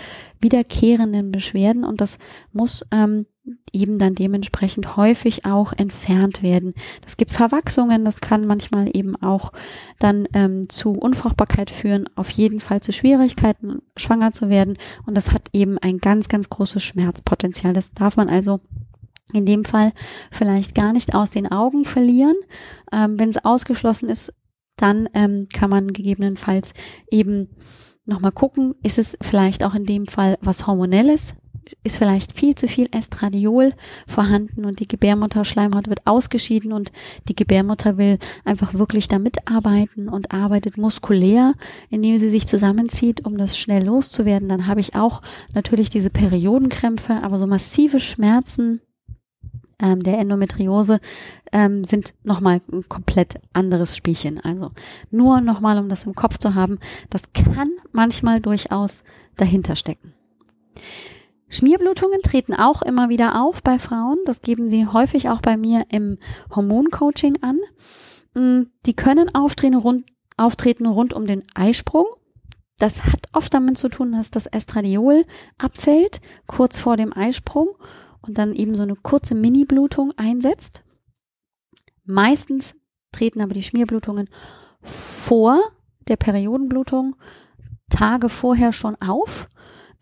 wiederkehrenden 0.41 1.31
Beschwerden. 1.31 1.85
Und 1.85 2.01
das 2.01 2.19
muss 2.53 2.87
ähm, 2.91 3.27
eben 3.73 3.99
dann 3.99 4.15
dementsprechend 4.15 4.97
häufig 4.97 5.45
auch 5.45 5.73
entfernt 5.75 6.43
werden. 6.43 6.75
Das 7.03 7.17
gibt 7.17 7.33
Verwachsungen, 7.33 8.05
das 8.05 8.21
kann 8.21 8.47
manchmal 8.47 8.89
eben 8.97 9.15
auch 9.17 9.53
dann 9.99 10.27
ähm, 10.33 10.69
zu 10.69 10.93
Unfruchtbarkeit 10.93 11.71
führen, 11.71 12.09
auf 12.15 12.31
jeden 12.31 12.61
Fall 12.61 12.81
zu 12.81 12.93
Schwierigkeiten, 12.93 13.83
schwanger 13.97 14.33
zu 14.33 14.49
werden. 14.49 14.79
Und 15.05 15.17
das 15.17 15.33
hat 15.33 15.49
eben 15.53 15.77
ein 15.79 15.99
ganz, 15.99 16.29
ganz 16.29 16.49
großes 16.49 16.83
Schmerzpotenzial. 16.83 17.75
Das 17.75 17.93
darf 17.93 18.17
man 18.17 18.29
also 18.29 18.61
in 19.33 19.47
dem 19.47 19.65
Fall 19.65 19.93
vielleicht 20.31 20.75
gar 20.75 20.93
nicht 20.93 21.15
aus 21.15 21.31
den 21.31 21.51
Augen 21.51 21.85
verlieren. 21.85 22.37
Ähm, 22.93 23.19
Wenn 23.19 23.31
es 23.31 23.45
ausgeschlossen 23.45 24.09
ist, 24.09 24.33
dann 24.77 25.09
ähm, 25.15 25.49
kann 25.53 25.71
man 25.71 25.93
gegebenenfalls 25.93 26.75
eben 27.11 27.49
nochmal 28.05 28.33
gucken, 28.33 28.75
ist 28.83 28.99
es 28.99 29.17
vielleicht 29.21 29.65
auch 29.65 29.75
in 29.75 29.87
dem 29.87 30.07
Fall 30.07 30.39
was 30.41 30.67
Hormonelles, 30.67 31.35
ist 31.85 31.97
vielleicht 31.97 32.33
viel 32.33 32.55
zu 32.55 32.69
viel 32.69 32.89
Estradiol 32.93 33.75
vorhanden 34.07 34.65
und 34.65 34.81
die 34.81 34.89
Gebärmutterschleimhaut 34.89 35.89
wird 35.89 36.07
ausgeschieden 36.07 36.73
und 36.73 36.93
die 37.29 37.37
Gebärmutter 37.37 37.97
will 37.97 38.19
einfach 38.45 38.75
wirklich 38.75 39.09
da 39.09 39.19
mitarbeiten 39.19 40.09
und 40.09 40.33
arbeitet 40.33 40.77
muskulär, 40.77 41.55
indem 41.89 42.19
sie 42.19 42.29
sich 42.29 42.47
zusammenzieht, 42.47 43.25
um 43.25 43.39
das 43.39 43.57
schnell 43.57 43.85
loszuwerden. 43.85 44.49
Dann 44.49 44.67
habe 44.67 44.81
ich 44.81 44.95
auch 44.95 45.23
natürlich 45.55 45.89
diese 45.89 46.11
Periodenkrämpfe, 46.11 47.23
aber 47.23 47.39
so 47.39 47.47
massive 47.47 48.01
Schmerzen 48.01 48.81
ähm, 49.83 50.03
der 50.03 50.19
Endometriose 50.19 51.01
ähm, 51.53 51.85
sind 51.85 52.15
nochmal 52.23 52.61
ein 52.71 52.89
komplett 52.89 53.41
anderes 53.53 53.97
Spielchen. 53.97 54.41
Also 54.41 54.71
nur 55.11 55.41
nochmal, 55.41 55.79
um 55.79 55.89
das 55.89 56.07
im 56.07 56.15
Kopf 56.15 56.39
zu 56.39 56.55
haben, 56.55 56.79
das 57.11 57.33
kann 57.33 57.71
manchmal 57.91 58.41
durchaus 58.41 59.03
dahinter 59.37 59.77
stecken. 59.77 60.15
Schmierblutungen 61.49 62.23
treten 62.23 62.55
auch 62.55 62.81
immer 62.81 63.11
wieder 63.11 63.43
auf 63.43 63.63
bei 63.63 63.79
Frauen. 63.79 64.19
Das 64.25 64.41
geben 64.41 64.69
sie 64.69 64.87
häufig 64.87 65.29
auch 65.29 65.43
bei 65.43 65.59
mir 65.59 65.85
im 65.91 66.17
Hormoncoaching 66.55 67.43
an. 67.43 67.59
Mm, 68.35 68.69
die 68.87 68.95
können 68.95 69.35
auftreten 69.35 69.77
rund, 69.77 70.07
auftreten 70.39 70.87
rund 70.87 71.13
um 71.13 71.27
den 71.27 71.43
Eisprung. 71.55 72.07
Das 72.79 73.05
hat 73.05 73.29
oft 73.35 73.53
damit 73.53 73.77
zu 73.77 73.91
tun, 73.91 74.13
dass 74.13 74.31
das 74.31 74.47
Estradiol 74.47 75.27
abfällt, 75.59 76.23
kurz 76.47 76.79
vor 76.79 76.97
dem 76.97 77.13
Eisprung 77.13 77.69
und 78.23 78.39
dann 78.39 78.55
eben 78.55 78.75
so 78.75 78.83
eine 78.83 78.97
kurze 78.97 79.35
Mini-Blutung 79.35 80.13
einsetzt. 80.17 80.85
Meistens 82.05 82.75
treten 83.13 83.41
aber 83.41 83.53
die 83.53 83.63
Schmierblutungen 83.63 84.29
vor 84.81 85.61
der 86.09 86.17
Periodenblutung 86.17 87.17
Tage 87.91 88.29
vorher 88.29 88.73
schon 88.73 88.97
auf. 88.97 89.49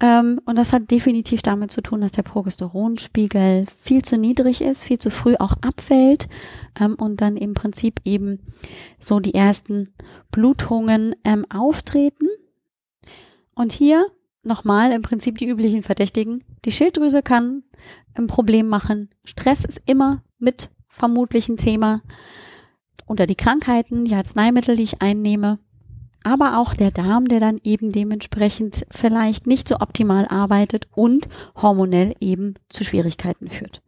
Ähm, 0.01 0.41
und 0.47 0.57
das 0.57 0.73
hat 0.73 0.91
definitiv 0.91 1.43
damit 1.43 1.71
zu 1.71 1.83
tun, 1.83 2.01
dass 2.01 2.13
der 2.13 2.23
Progesteronspiegel 2.23 3.67
viel 3.67 4.03
zu 4.03 4.17
niedrig 4.17 4.63
ist, 4.63 4.85
viel 4.85 4.99
zu 4.99 5.11
früh 5.11 5.35
auch 5.39 5.55
abfällt 5.61 6.29
ähm, 6.81 6.95
und 6.95 7.21
dann 7.21 7.37
im 7.37 7.53
Prinzip 7.53 8.01
eben 8.05 8.41
so 8.99 9.21
die 9.21 9.35
ersten 9.35 9.93
Blutungen 10.31 11.15
ähm, 11.25 11.45
auftreten. 11.51 12.29
Und 13.55 13.73
hier 13.73 14.07
nochmal 14.43 14.93
im 14.93 15.03
Prinzip 15.03 15.37
die 15.37 15.49
üblichen 15.49 15.83
Verdächtigen. 15.83 16.45
Die 16.65 16.73
Schilddrüse 16.73 17.23
kann 17.23 17.65
ein 18.15 18.27
Problem 18.27 18.69
machen. 18.69 19.11
Stress 19.25 19.65
ist 19.65 19.83
immer 19.87 20.23
mit 20.39 20.71
vermutlich 20.89 21.49
ein 21.49 21.57
Thema. 21.57 22.03
Unter 23.07 23.27
die 23.27 23.37
Krankheiten, 23.37 24.05
die 24.05 24.15
Arzneimittel, 24.15 24.77
die 24.77 24.85
ich 24.85 25.03
einnehme. 25.03 25.59
Aber 26.23 26.59
auch 26.59 26.75
der 26.75 26.91
Darm, 26.91 27.27
der 27.27 27.41
dann 27.41 27.59
eben 27.65 27.91
dementsprechend 27.91 28.87
vielleicht 28.91 29.47
nicht 29.47 29.69
so 29.69 29.77
optimal 29.77 30.27
arbeitet 30.29 30.87
und 30.95 31.29
hormonell 31.57 32.15
eben 32.21 32.55
zu 32.69 32.85
Schwierigkeiten 32.85 33.49
führt. 33.49 33.83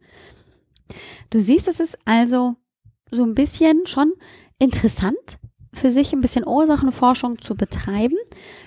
Du 1.29 1.39
siehst, 1.39 1.67
es 1.67 1.79
ist 1.79 1.97
also 2.05 2.55
so 3.11 3.23
ein 3.23 3.35
bisschen 3.35 3.85
schon 3.85 4.13
interessant, 4.59 5.37
für 5.73 5.89
sich 5.89 6.13
ein 6.13 6.21
bisschen 6.21 6.47
Ursachenforschung 6.47 7.39
zu 7.39 7.55
betreiben. 7.55 8.17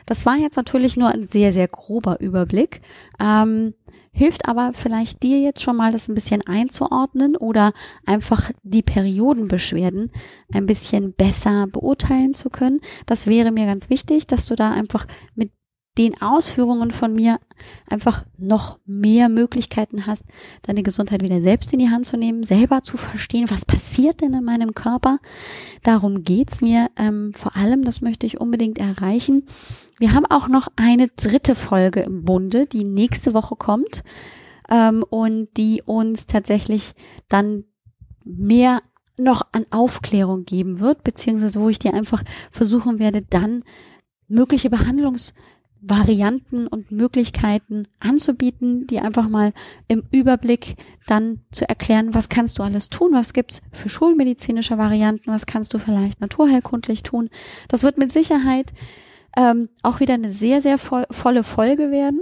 Das 0.07 0.27
war 0.27 0.37
jetzt 0.37 0.57
natürlich 0.57 0.97
nur 0.97 1.09
ein 1.09 1.27
sehr, 1.27 1.53
sehr 1.53 1.69
grober 1.69 2.21
Überblick. 2.21 2.81
Ähm, 3.21 3.75
hilft 4.17 4.49
aber 4.49 4.73
vielleicht 4.73 5.23
dir 5.23 5.39
jetzt 5.41 5.63
schon 5.63 5.77
mal 5.77 5.93
das 5.93 6.09
ein 6.09 6.15
bisschen 6.15 6.41
einzuordnen 6.47 7.37
oder 7.37 7.75
einfach 8.07 8.51
die 8.63 8.83
Periodenbeschwerden 8.83 10.11
ein 10.55 10.65
bisschen 10.65 11.13
besser 11.13 11.67
beurteilen 11.67 12.33
zu 12.33 12.49
können. 12.49 12.81
Das 13.05 13.27
wäre 13.27 13.53
mir 13.53 13.67
ganz 13.67 13.91
wichtig, 13.91 14.27
dass 14.27 14.47
du 14.47 14.57
da 14.57 14.71
einfach 14.71 15.07
mit 15.35 15.51
den 15.99 16.21
Ausführungen 16.21 16.91
von 16.91 17.15
mir 17.15 17.39
einfach 17.89 18.25
noch 18.37 18.79
mehr 18.85 19.29
Möglichkeiten 19.29 20.07
hast, 20.07 20.25
deine 20.63 20.83
Gesundheit 20.83 21.23
wieder 21.23 21.41
selbst 21.41 21.73
in 21.73 21.79
die 21.79 21.89
Hand 21.89 22.05
zu 22.05 22.17
nehmen, 22.17 22.43
selber 22.43 22.83
zu 22.83 22.97
verstehen, 22.97 23.51
was 23.51 23.65
passiert 23.65 24.21
denn 24.21 24.35
in 24.35 24.45
meinem 24.45 24.75
Körper. 24.75 25.19
Darum 25.83 26.23
geht's 26.23 26.61
mir 26.61 26.91
ähm, 26.97 27.33
vor 27.35 27.57
allem, 27.57 27.85
das 27.85 28.01
möchte 28.03 28.27
ich 28.27 28.41
unbedingt 28.41 28.79
erreichen. 28.79 29.45
Wir 29.99 30.13
haben 30.13 30.27
auch 30.27 30.49
noch 30.49 30.69
eine 30.77 31.09
dritte 31.09 31.55
Folge 31.55 32.01
im 32.01 32.25
Bunde, 32.25 32.67
die 32.67 32.85
nächste 32.85 33.33
Woche 33.33 33.57
kommt 33.57 34.05
ähm, 34.69 35.03
und 35.09 35.49
die 35.57 35.83
uns 35.85 36.27
tatsächlich 36.27 36.93
dann 37.29 37.65
mehr 38.25 38.83
noch 39.17 39.47
an 39.53 39.65
Aufklärung 39.71 40.45
geben 40.45 40.81
wird, 40.81 41.03
beziehungsweise 41.03 41.61
wo 41.61 41.71
ich 41.71 41.79
dir 41.79 41.95
einfach 41.95 42.23
versuchen 42.51 42.99
werde, 42.99 43.23
dann 43.23 43.65
mögliche 44.29 44.69
Behandlungs 44.69 45.33
Varianten 45.89 46.67
und 46.67 46.91
Möglichkeiten 46.91 47.87
anzubieten, 48.01 48.87
die 48.87 49.01
einfach 49.01 49.29
mal 49.29 49.53
im 49.89 50.03
Überblick 50.11 50.77
dann 51.07 51.41
zu 51.53 51.69
erklären, 51.69 52.15
was 52.15 52.29
kannst 52.29 52.59
du 52.59 52.63
alles 52.63 52.89
tun, 52.89 53.13
was 53.13 53.33
gibt's 53.33 53.63
für 53.73 53.89
schulmedizinische 53.89 54.79
Varianten, 54.79 55.31
was 55.31 55.47
kannst 55.47 55.75
du 55.75 55.79
vielleicht 55.79 56.21
naturheilkundlich 56.21 57.03
tun. 57.03 57.31
Das 57.69 57.83
wird 57.83 57.99
mit 57.99 58.13
Sicherheit 58.13 58.73
ähm, 59.37 59.69
auch 59.83 60.01
wieder 60.01 60.15
eine 60.15 60.33
sehr, 60.33 60.61
sehr 60.61 60.79
voll, 60.79 61.07
volle 61.11 61.45
Folge 61.45 61.91
werden. 61.91 62.21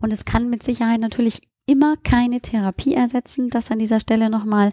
Und 0.00 0.12
es 0.12 0.24
kann 0.24 0.48
mit 0.48 0.62
Sicherheit 0.62 1.00
natürlich 1.00 1.42
immer 1.66 1.96
keine 1.96 2.40
Therapie 2.40 2.94
ersetzen. 2.94 3.50
Das 3.50 3.70
an 3.70 3.78
dieser 3.78 4.00
Stelle 4.00 4.30
nochmal 4.30 4.72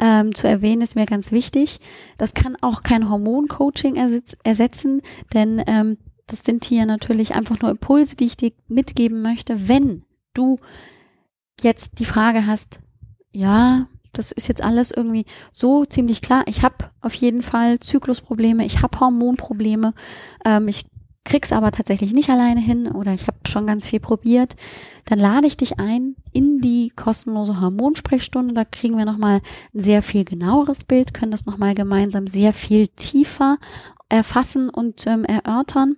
ähm, 0.00 0.34
zu 0.34 0.48
erwähnen, 0.48 0.82
ist 0.82 0.96
mir 0.96 1.06
ganz 1.06 1.32
wichtig. 1.32 1.78
Das 2.18 2.34
kann 2.34 2.56
auch 2.60 2.82
kein 2.82 3.08
Hormoncoaching 3.08 3.96
ersetzen, 4.42 5.02
denn 5.32 5.62
ähm, 5.66 5.98
das 6.26 6.44
sind 6.44 6.64
hier 6.64 6.86
natürlich 6.86 7.34
einfach 7.34 7.60
nur 7.60 7.70
Impulse, 7.70 8.16
die 8.16 8.24
ich 8.24 8.36
dir 8.36 8.52
mitgeben 8.68 9.22
möchte. 9.22 9.68
Wenn 9.68 10.04
du 10.32 10.58
jetzt 11.62 11.98
die 11.98 12.04
Frage 12.04 12.46
hast, 12.46 12.80
ja, 13.32 13.88
das 14.12 14.32
ist 14.32 14.48
jetzt 14.48 14.62
alles 14.62 14.90
irgendwie 14.90 15.26
so 15.52 15.84
ziemlich 15.84 16.22
klar. 16.22 16.44
Ich 16.46 16.62
habe 16.62 16.90
auf 17.00 17.14
jeden 17.14 17.42
Fall 17.42 17.78
Zyklusprobleme, 17.80 18.64
ich 18.64 18.82
habe 18.82 18.98
Hormonprobleme, 19.00 19.92
ähm, 20.44 20.68
ich 20.68 20.86
krieg's 21.24 21.52
aber 21.52 21.72
tatsächlich 21.72 22.12
nicht 22.12 22.28
alleine 22.28 22.60
hin 22.60 22.86
oder 22.86 23.12
ich 23.14 23.26
habe 23.26 23.38
schon 23.48 23.66
ganz 23.66 23.86
viel 23.86 23.98
probiert, 23.98 24.56
dann 25.06 25.18
lade 25.18 25.46
ich 25.46 25.56
dich 25.56 25.78
ein 25.78 26.16
in 26.32 26.60
die 26.60 26.92
kostenlose 26.94 27.60
Hormonsprechstunde. 27.60 28.52
Da 28.52 28.64
kriegen 28.64 28.98
wir 28.98 29.06
nochmal 29.06 29.40
ein 29.74 29.80
sehr 29.80 30.02
viel 30.02 30.24
genaueres 30.24 30.84
Bild, 30.84 31.14
können 31.14 31.32
das 31.32 31.46
nochmal 31.46 31.74
gemeinsam 31.74 32.26
sehr 32.26 32.52
viel 32.52 32.88
tiefer 32.88 33.56
erfassen 34.14 34.70
und 34.70 35.06
ähm, 35.06 35.24
erörtern. 35.24 35.96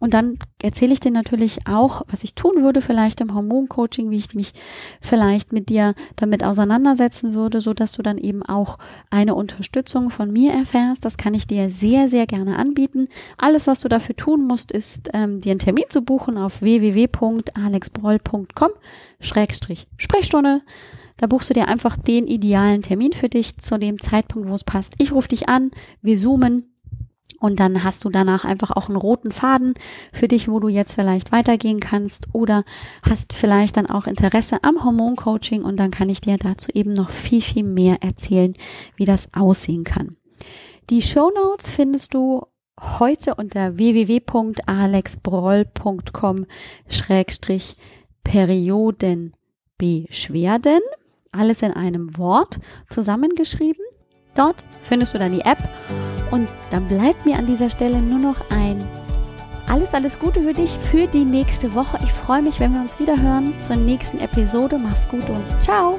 Und 0.00 0.12
dann 0.12 0.40
erzähle 0.60 0.92
ich 0.92 0.98
dir 1.00 1.12
natürlich 1.12 1.66
auch, 1.66 2.02
was 2.08 2.24
ich 2.24 2.34
tun 2.34 2.62
würde, 2.62 2.82
vielleicht 2.82 3.22
im 3.22 3.34
Hormoncoaching, 3.34 4.10
wie 4.10 4.18
ich 4.18 4.34
mich 4.34 4.52
vielleicht 5.00 5.54
mit 5.54 5.70
dir 5.70 5.94
damit 6.16 6.44
auseinandersetzen 6.44 7.32
würde, 7.32 7.62
so 7.62 7.72
dass 7.72 7.92
du 7.92 8.02
dann 8.02 8.18
eben 8.18 8.42
auch 8.42 8.76
eine 9.08 9.34
Unterstützung 9.34 10.10
von 10.10 10.30
mir 10.30 10.52
erfährst. 10.52 11.06
Das 11.06 11.16
kann 11.16 11.32
ich 11.32 11.46
dir 11.46 11.70
sehr, 11.70 12.10
sehr 12.10 12.26
gerne 12.26 12.58
anbieten. 12.58 13.08
Alles, 13.38 13.66
was 13.66 13.80
du 13.80 13.88
dafür 13.88 14.14
tun 14.14 14.46
musst, 14.46 14.72
ist, 14.72 15.08
ähm, 15.14 15.40
dir 15.40 15.52
einen 15.52 15.60
Termin 15.60 15.86
zu 15.88 16.02
buchen 16.02 16.36
auf 16.36 16.60
www.alexbroll.com 16.60 18.70
Schrägstrich 19.20 19.86
Sprechstunde. 19.96 20.60
Da 21.16 21.28
buchst 21.28 21.48
du 21.48 21.54
dir 21.54 21.68
einfach 21.68 21.96
den 21.96 22.26
idealen 22.26 22.82
Termin 22.82 23.14
für 23.14 23.30
dich 23.30 23.56
zu 23.56 23.78
dem 23.78 23.98
Zeitpunkt, 24.00 24.50
wo 24.50 24.54
es 24.54 24.64
passt. 24.64 24.96
Ich 24.98 25.12
rufe 25.12 25.28
dich 25.28 25.48
an, 25.48 25.70
wir 26.02 26.16
zoomen 26.16 26.73
und 27.40 27.60
dann 27.60 27.84
hast 27.84 28.04
du 28.04 28.10
danach 28.10 28.44
einfach 28.44 28.70
auch 28.70 28.88
einen 28.88 28.96
roten 28.96 29.32
Faden 29.32 29.74
für 30.12 30.28
dich, 30.28 30.48
wo 30.48 30.60
du 30.60 30.68
jetzt 30.68 30.94
vielleicht 30.94 31.32
weitergehen 31.32 31.80
kannst 31.80 32.28
oder 32.32 32.64
hast 33.02 33.32
vielleicht 33.32 33.76
dann 33.76 33.86
auch 33.86 34.06
Interesse 34.06 34.58
am 34.62 34.84
Hormoncoaching 34.84 35.62
und 35.62 35.78
dann 35.78 35.90
kann 35.90 36.08
ich 36.08 36.20
dir 36.20 36.38
dazu 36.38 36.70
eben 36.72 36.92
noch 36.92 37.10
viel, 37.10 37.42
viel 37.42 37.64
mehr 37.64 38.02
erzählen, 38.02 38.54
wie 38.96 39.04
das 39.04 39.28
aussehen 39.34 39.82
kann. 39.84 40.16
Die 40.90 41.02
Show 41.02 41.30
Notes 41.34 41.70
findest 41.70 42.14
du 42.14 42.46
heute 42.80 43.34
unter 43.36 43.78
www.alexbroll.com 43.78 46.46
schrägstrich 46.88 47.76
Periodenbeschwerden. 48.24 50.80
Alles 51.32 51.62
in 51.62 51.72
einem 51.72 52.18
Wort 52.18 52.58
zusammengeschrieben. 52.88 53.84
Dort 54.34 54.56
findest 54.82 55.14
du 55.14 55.18
dann 55.18 55.32
die 55.32 55.42
App 55.42 55.58
und 56.30 56.48
dann 56.70 56.86
bleibt 56.88 57.24
mir 57.26 57.38
an 57.38 57.46
dieser 57.46 57.70
Stelle 57.70 58.00
nur 58.00 58.18
noch 58.18 58.50
ein 58.50 58.82
alles, 59.66 59.94
alles 59.94 60.18
Gute 60.18 60.40
für 60.40 60.52
dich 60.52 60.70
für 60.90 61.06
die 61.06 61.24
nächste 61.24 61.74
Woche. 61.74 61.98
Ich 62.04 62.12
freue 62.12 62.42
mich, 62.42 62.60
wenn 62.60 62.72
wir 62.74 62.80
uns 62.80 62.98
wieder 63.00 63.20
hören 63.20 63.54
zur 63.60 63.76
nächsten 63.76 64.20
Episode. 64.20 64.78
Mach's 64.78 65.08
gut 65.08 65.28
und 65.28 65.44
ciao! 65.62 65.98